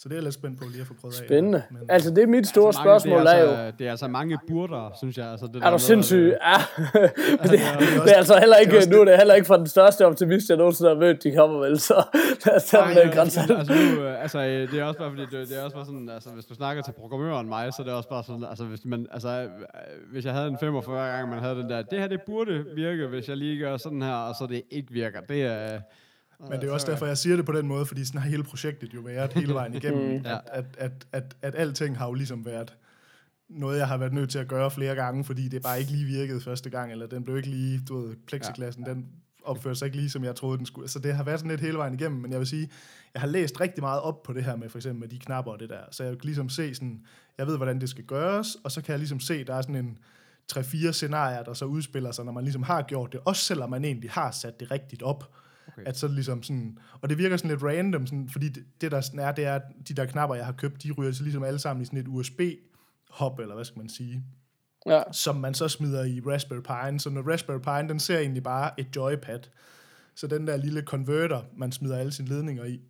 [0.02, 1.26] Så det er jeg lidt spændt på lige at få prøvet af.
[1.26, 1.64] Spændende.
[1.90, 4.40] Altså, det er mit store mange- spørgsmål, det er jo, altså, Det er altså mange
[4.48, 5.28] burder, synes jeg.
[5.28, 6.34] Altså, det der er du sindssyg?
[6.42, 6.56] Ja.
[7.42, 7.60] Men det,
[8.06, 10.06] det er altså heller det er ikke, nu er det heller ikke fra den største
[10.06, 12.04] optimist, jeg nogensinde har mødt, de kommer vel, så
[12.46, 13.40] lad os tage den grænse.
[13.40, 15.86] altså, nu, øh, altså, øh, det er også bare fordi, det, det er også bare
[15.86, 18.64] sådan, altså, hvis du snakker til programmøren mig, så er det også bare sådan, altså,
[18.64, 19.50] hvis, man, altså, øh,
[20.12, 23.08] hvis jeg havde en 45 gang, man havde den der, det her, det burde virke,
[23.08, 25.20] hvis jeg lige gør sådan her, og så det ikke virker.
[25.22, 25.80] Det er...
[26.50, 28.44] Men det er også derfor, jeg siger det på den måde, fordi sådan har hele
[28.44, 30.26] projektet jo været hele vejen igennem, Mm.
[30.26, 32.76] at, at, at, at, at alting har jo ligesom været
[33.50, 36.06] noget, jeg har været nødt til at gøre flere gange, fordi det bare ikke lige
[36.06, 39.06] virkede første gang, eller den blev ikke lige, du ved, plexiklassen, ja, den
[39.44, 40.88] opførte sig ikke lige, som jeg troede, den skulle.
[40.88, 42.70] Så det har været sådan lidt hele vejen igennem, men jeg vil sige,
[43.14, 45.52] jeg har læst rigtig meget op på det her med for eksempel med de knapper
[45.52, 47.06] og det der, så jeg kan ligesom se sådan,
[47.38, 49.76] jeg ved, hvordan det skal gøres, og så kan jeg ligesom se, der er sådan
[49.76, 49.98] en
[50.54, 53.86] 3-4 scenarier, der så udspiller sig, når man ligesom har gjort det, også selvom man
[53.86, 55.32] egentlig har sat det rigtigt op.
[55.74, 55.82] Okay.
[55.86, 59.02] At så ligesom sådan, og det virker sådan lidt random, sådan, fordi det, det der
[59.02, 61.44] sådan er, det er, at de der knapper, jeg har købt, de ryger så ligesom
[61.44, 64.24] alle sammen i sådan et USB-hop, eller hvad skal man sige,
[64.86, 65.02] Ja.
[65.12, 66.62] som man så smider i Raspberry
[66.92, 67.00] Pi.
[67.00, 69.40] Så når Raspberry Pi, den ser egentlig bare et joypad.
[70.16, 72.82] Så den der lille converter, man smider alle sine ledninger i,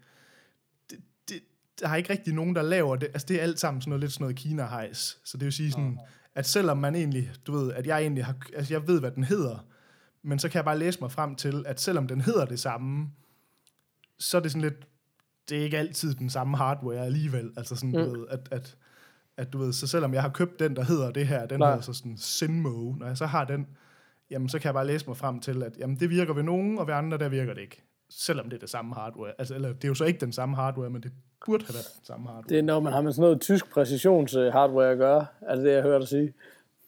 [0.90, 1.00] det,
[1.30, 1.40] det,
[1.80, 3.08] der er ikke rigtig nogen, der laver det.
[3.08, 5.18] Altså det er alt sammen sådan noget, lidt sådan noget Kina-hejs.
[5.26, 6.00] Så det vil sige sådan,
[6.36, 9.24] at selvom man egentlig, du ved, at jeg egentlig har, altså jeg ved, hvad den
[9.24, 9.66] hedder,
[10.24, 13.10] men så kan jeg bare læse mig frem til, at selvom den hedder det samme,
[14.20, 14.88] så er det sådan lidt,
[15.50, 17.52] det er ikke altid den samme hardware alligevel.
[17.58, 17.96] Altså sådan, mm.
[17.96, 18.78] du ved, at, at,
[19.38, 21.70] at du ved, så selvom jeg har købt den, der hedder det her, den Nej.
[21.70, 23.68] hedder så sådan Sinmo, når jeg så har den,
[24.30, 26.78] jamen så kan jeg bare læse mig frem til, at jamen, det virker ved nogen,
[26.78, 27.84] og ved andre, der virker det ikke.
[28.10, 29.34] Selvom det er det samme hardware.
[29.38, 31.12] Altså, eller det er jo så ikke den samme hardware, men det
[31.46, 32.50] burde have været den samme hardware.
[32.50, 35.72] Det er, når man har med sådan noget tysk præcisions-hardware at gøre, er det det,
[35.72, 36.34] jeg hørte dig sige.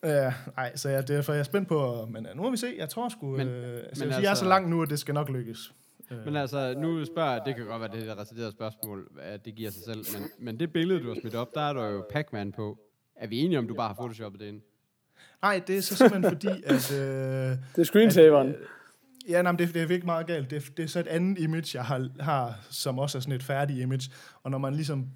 [0.03, 2.73] Ja, nej, så jeg, derfor er jeg spændt på, men øh, nu må vi se.
[2.77, 4.89] Jeg tror sgu, Men- øh, altså, men altså, jeg er altså- så langt nu, at
[4.89, 5.73] det skal nok lykkes.
[6.11, 9.07] Øh, Men altså, nu spørger jeg, det kan godt være, det er et retarderet spørgsmål,
[9.21, 11.73] at det giver sig selv, men, men det billede, du har smidt op, der er
[11.73, 12.77] der jo Pac-Man på.
[13.15, 14.61] Er vi enige om, du bare har photoshoppet det ind?
[15.41, 16.91] Nej, det er så simpelthen fordi, at...
[16.91, 16.99] Øh,
[17.75, 18.47] Det er screensaveren.
[18.49, 20.49] At, øh, ja, nej, det, det er virkelig meget galt.
[20.49, 23.35] Det, er- det er så et andet image, jeg har, har, som også er sådan
[23.35, 24.11] et færdigt image.
[24.43, 25.07] Og når man ligesom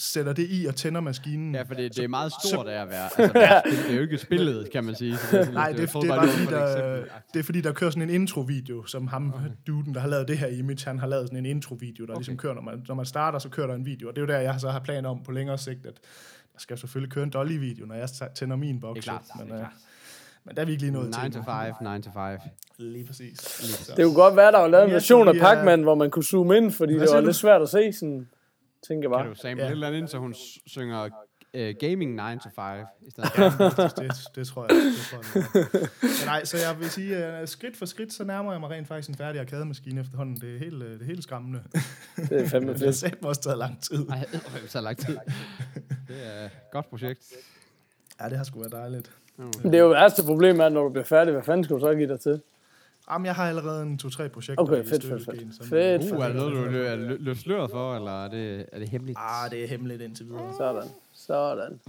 [0.00, 1.54] sætter det i og tænder maskinen...
[1.54, 3.08] Ja, for det, det er meget stort af at være.
[3.18, 5.16] Altså, det, er, det er jo ikke spillet, kan man sige.
[5.16, 7.10] Så det er sådan Nej, det, troede det, er bare, fordi, der, eksempel.
[7.34, 9.46] det er fordi, der kører sådan en intro-video, som ham, okay.
[9.66, 12.18] duden, der har lavet det her image, han har lavet sådan en intro-video, der okay.
[12.18, 14.08] ligesom kører, når man, når man starter, så kører der en video.
[14.08, 15.94] Og det er jo der, jeg så har planer om på længere sigt, at
[16.52, 19.00] der skal selvfølgelig køre en Dolly-video, når jeg tænder min boks.
[19.00, 19.72] Det er klart, men, det er øh, klart.
[20.44, 21.32] men der er vi ikke lige nået 9 til.
[21.32, 21.42] to
[21.78, 22.38] 5, 9 to 5.
[22.78, 23.40] Lige præcis.
[23.40, 23.92] Så.
[23.96, 26.24] Det kunne godt være, der var lavet en version af så Pac-Man, hvor man kunne
[26.24, 28.28] zoome ind, fordi Hvad det var lidt svært at se, sådan,
[28.86, 29.34] tænker jeg Kan bare.
[29.34, 29.68] du sample Ja.
[29.68, 30.34] et eller andet ind, så hun
[30.66, 31.04] synger
[31.54, 33.42] uh, Gaming 9 to 5 i stedet for?
[33.82, 34.70] det, det, det, tror jeg.
[34.82, 35.88] Det tror jeg.
[36.02, 38.88] Men nej, så jeg vil sige, at skridt for skridt, så nærmer jeg mig rent
[38.88, 40.36] faktisk en færdig arkademaskine efterhånden.
[40.36, 41.62] Det er helt, øh, det er helt skræmmende.
[42.16, 43.22] Det er fandme Det har fedt.
[43.22, 43.98] mig også taget lang tid.
[44.06, 45.18] Nej, det er så lang tid.
[46.08, 47.20] Det er et godt projekt.
[48.20, 49.12] Ja, det har sgu været dejligt.
[49.62, 51.94] Det er jo værste problem, er, når du bliver færdig, hvad fanden skal du så
[51.94, 52.40] give dig til?
[53.10, 55.54] Jamen, jeg har allerede en to-tre projekter Okay, i fedt, fedt, fedt.
[55.56, 58.66] som- Fedt, Uh, er det noget, du er lø- løfter sløret for, eller er det,
[58.72, 59.18] er det hemmeligt?
[59.20, 60.52] Ah, det er hemmeligt indtil videre.
[60.58, 60.82] Sådan,
[61.14, 61.80] sådan.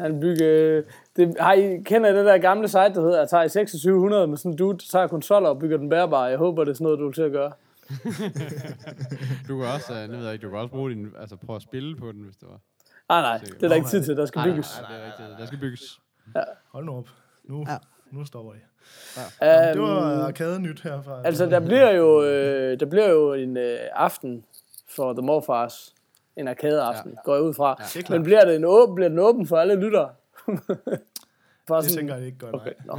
[0.00, 0.82] Han bygger...
[1.16, 4.50] Det, har I, kender I det der gamle site, der hedder Atari 2600 med sådan
[4.52, 6.22] en dude, der tager konsoller og bygger den bærbare?
[6.22, 7.52] Jeg håber, det er sådan noget, du vil til at gøre.
[9.48, 11.56] Du kan også, uh, nu ved jeg ikke, du kan også bruge din, altså prøve
[11.56, 12.60] at spille på den, hvis det var.
[13.08, 14.16] Nej, nej, det er der ikke tid til.
[14.16, 14.80] Der skal Nej, nej, bygges.
[14.82, 15.38] nej, det er rigtigt.
[15.38, 16.00] Der skal bygges.
[16.72, 17.08] Hold nu op.
[17.44, 17.76] Nu, Ja.
[18.10, 18.52] nu stopper
[19.16, 19.18] I.
[19.20, 21.20] Um, Det var arcade-nyt herfra.
[21.24, 24.44] Altså, der bliver jo, øh, der bliver jo en øh, aften
[24.96, 25.94] for The Morfars.
[26.36, 27.16] En arcade-aften, ja.
[27.24, 27.76] går jeg ud fra.
[27.94, 28.00] Ja.
[28.00, 28.04] Er.
[28.10, 30.08] Men bliver, det en åben, bliver den åben for alle lyttere?
[31.68, 32.54] for Det tænker jeg ikke godt.
[32.54, 32.96] Okay, no.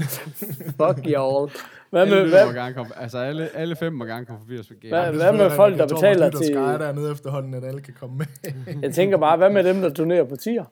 [0.67, 1.51] Fuck y'all.
[1.89, 4.39] Hvad Alle, med, lytter må hvad, gerne komme, altså alle, alle fem må gerne komme
[4.41, 4.89] forbi os på game.
[5.11, 8.25] Hvad- hvad med folk, der betaler til- Der dernede efterhånden, at alle kan komme med.
[8.81, 10.63] jeg tænker bare, hvad med dem, der donerer på tier?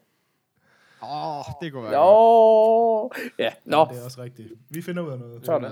[1.04, 3.14] Åh, oh, det kunne være godt.
[3.18, 4.50] Jo, ja, nå, Det er også rigtigt.
[4.70, 5.46] Vi finder ud af noget.
[5.46, 5.72] sådan.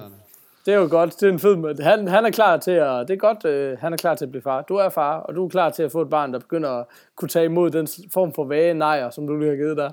[0.65, 1.83] Det er jo godt, det er en fed måde.
[1.83, 4.31] Han, han er klar til at, det er godt, øh, han er klar til at
[4.31, 4.61] blive far.
[4.61, 6.85] Du er far, og du er klar til at få et barn, der begynder at
[7.15, 9.91] kunne tage imod den form for vage nejer, som du lige har givet dig.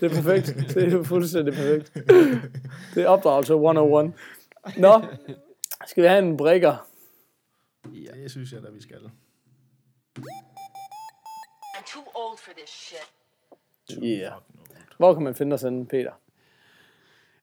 [0.00, 0.74] Det er perfekt.
[0.74, 1.94] Det er fuldstændig perfekt.
[2.94, 4.12] Det er opdragelse 101.
[4.76, 5.02] Nå,
[5.86, 6.86] skal vi have en brikker?
[8.24, 8.98] Det synes jeg da, vi skal.
[11.86, 13.08] too old for this shit.
[14.02, 14.32] Yeah.
[14.98, 16.10] Hvor kan man finde os henne, Peter?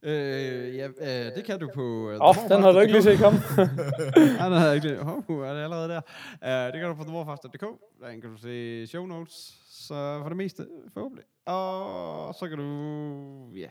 [0.03, 1.81] Øh, ja, øh, det kan du på...
[1.81, 3.39] Uh, Åh, oh, den har du ikke lige set komme.
[4.37, 4.99] Nej, den har jeg ikke lige.
[4.99, 6.01] Hov, er det allerede der?
[6.41, 7.65] Uh, det kan du på themorfast.dk.
[8.01, 9.59] Der kan du se show notes.
[9.69, 11.25] Så for det meste, forhåbentlig.
[11.45, 12.65] Og så kan du...
[13.55, 13.67] Ja,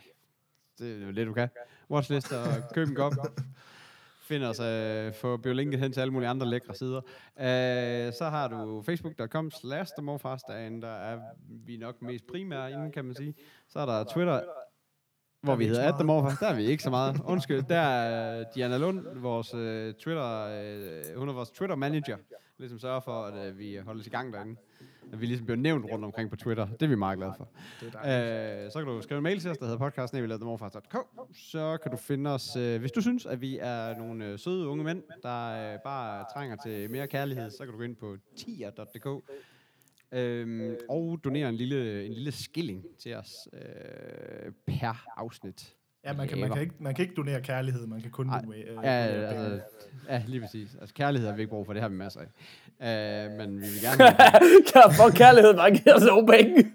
[0.78, 1.48] det er det, du kan.
[1.90, 3.12] Watchlist og køb en kop.
[4.32, 7.00] Find os, øh, få biolinket linket hen til alle mulige andre lækre sider.
[7.40, 10.44] Øh, så har du facebook.com slash themorfast,
[10.82, 11.18] der er
[11.66, 13.34] vi nok mest primære inden, kan man sige.
[13.68, 14.40] Så er der Twitter,
[15.42, 16.36] hvor vi hedder At The Morfar.
[16.40, 17.20] Der er vi ikke så meget.
[17.24, 22.16] Undskyld, der er øh, Diana Lund, vores øh, Twitter, øh, hun er vores Twitter-manager,
[22.58, 24.56] ligesom sørger for, at øh, vi holdes i gang derinde.
[25.12, 26.66] At vi ligesom bliver nævnt rundt omkring på Twitter.
[26.66, 27.48] Det er vi meget glade for.
[27.82, 30.96] Uh, så kan du skrive en mail til os, der hedder podcast.dk.
[31.34, 34.66] Så kan du finde os, uh, hvis du synes, at vi er nogle uh, søde
[34.66, 38.16] unge mænd, der uh, bare trænger til mere kærlighed, så kan du gå ind på
[38.36, 39.24] tier.dk
[40.14, 45.74] Øhm, og donere en lille, en lille skilling til os øh, per afsnit.
[46.04, 48.40] Ja, man kan, man, kan ikke, man kan ikke donere kærlighed, man kan kun Ej,
[48.40, 49.26] donere, øh, Ja, penge.
[49.26, 49.60] altså,
[50.08, 50.74] ja, lige præcis.
[50.80, 52.26] Altså, kærlighed har vi ikke brug for, det har vi masser af.
[52.82, 52.88] Uh,
[53.38, 54.16] men vi vil gerne
[54.72, 56.66] Kan for kærlighed bare give os nogle penge?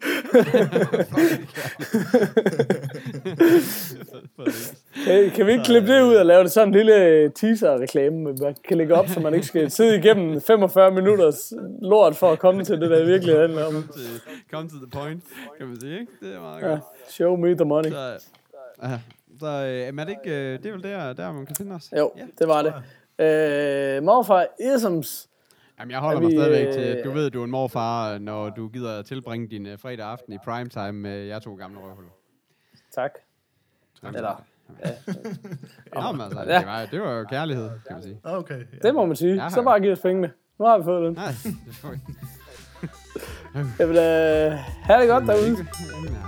[4.94, 8.56] Hey, kan vi ikke klippe det ud og lave det sådan en lille teaser-reklame, man
[8.68, 12.64] kan lægge op, så man ikke skal sidde igennem 45 minutters lort for at komme
[12.64, 13.74] til det, der virkelig handler om.
[13.74, 15.24] til, come to the point,
[15.58, 16.12] kan man sige, ikke?
[16.22, 16.82] Det er meget Ja, godt.
[17.10, 17.90] show me the money.
[17.90, 18.18] Så,
[18.84, 18.90] uh,
[19.40, 21.84] så øh, er det ikke, øh, det er vel der, der man kan finde os?
[21.98, 22.24] Jo, Ja.
[22.40, 22.74] det var det.
[23.26, 24.46] Øh, morfar
[24.76, 25.27] Isms.
[25.80, 27.52] Jamen, jeg holder Er mig vi, stadigvæk til, øh, du ved, at du er en
[27.52, 31.56] morfar, når du gider at tilbringe din uh, fredag aften i primetime med jer to
[31.56, 32.12] gamle røvhuller.
[32.96, 33.12] Tak.
[34.04, 34.44] Eller,
[35.96, 36.58] Nå, men altså, Ja.
[36.60, 38.20] det, var, det var jo kærlighed, kan man sige.
[38.24, 38.60] Okay.
[38.60, 38.88] Ja.
[38.88, 39.44] det må man sige.
[39.44, 39.64] Ja, Så ja.
[39.64, 40.32] bare giv os pengene.
[40.60, 41.14] Nu har vi fået den.
[41.14, 41.32] Nej,
[41.66, 41.98] det får vi.
[43.80, 44.52] Jeg vil øh,
[44.82, 45.54] have det godt derude.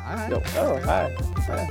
[0.05, 0.29] Nej, nej.
[0.29, 0.41] Jo, jo,
[0.75, 1.09] hej.
[1.09, 1.11] hej.
[1.47, 1.67] Hej.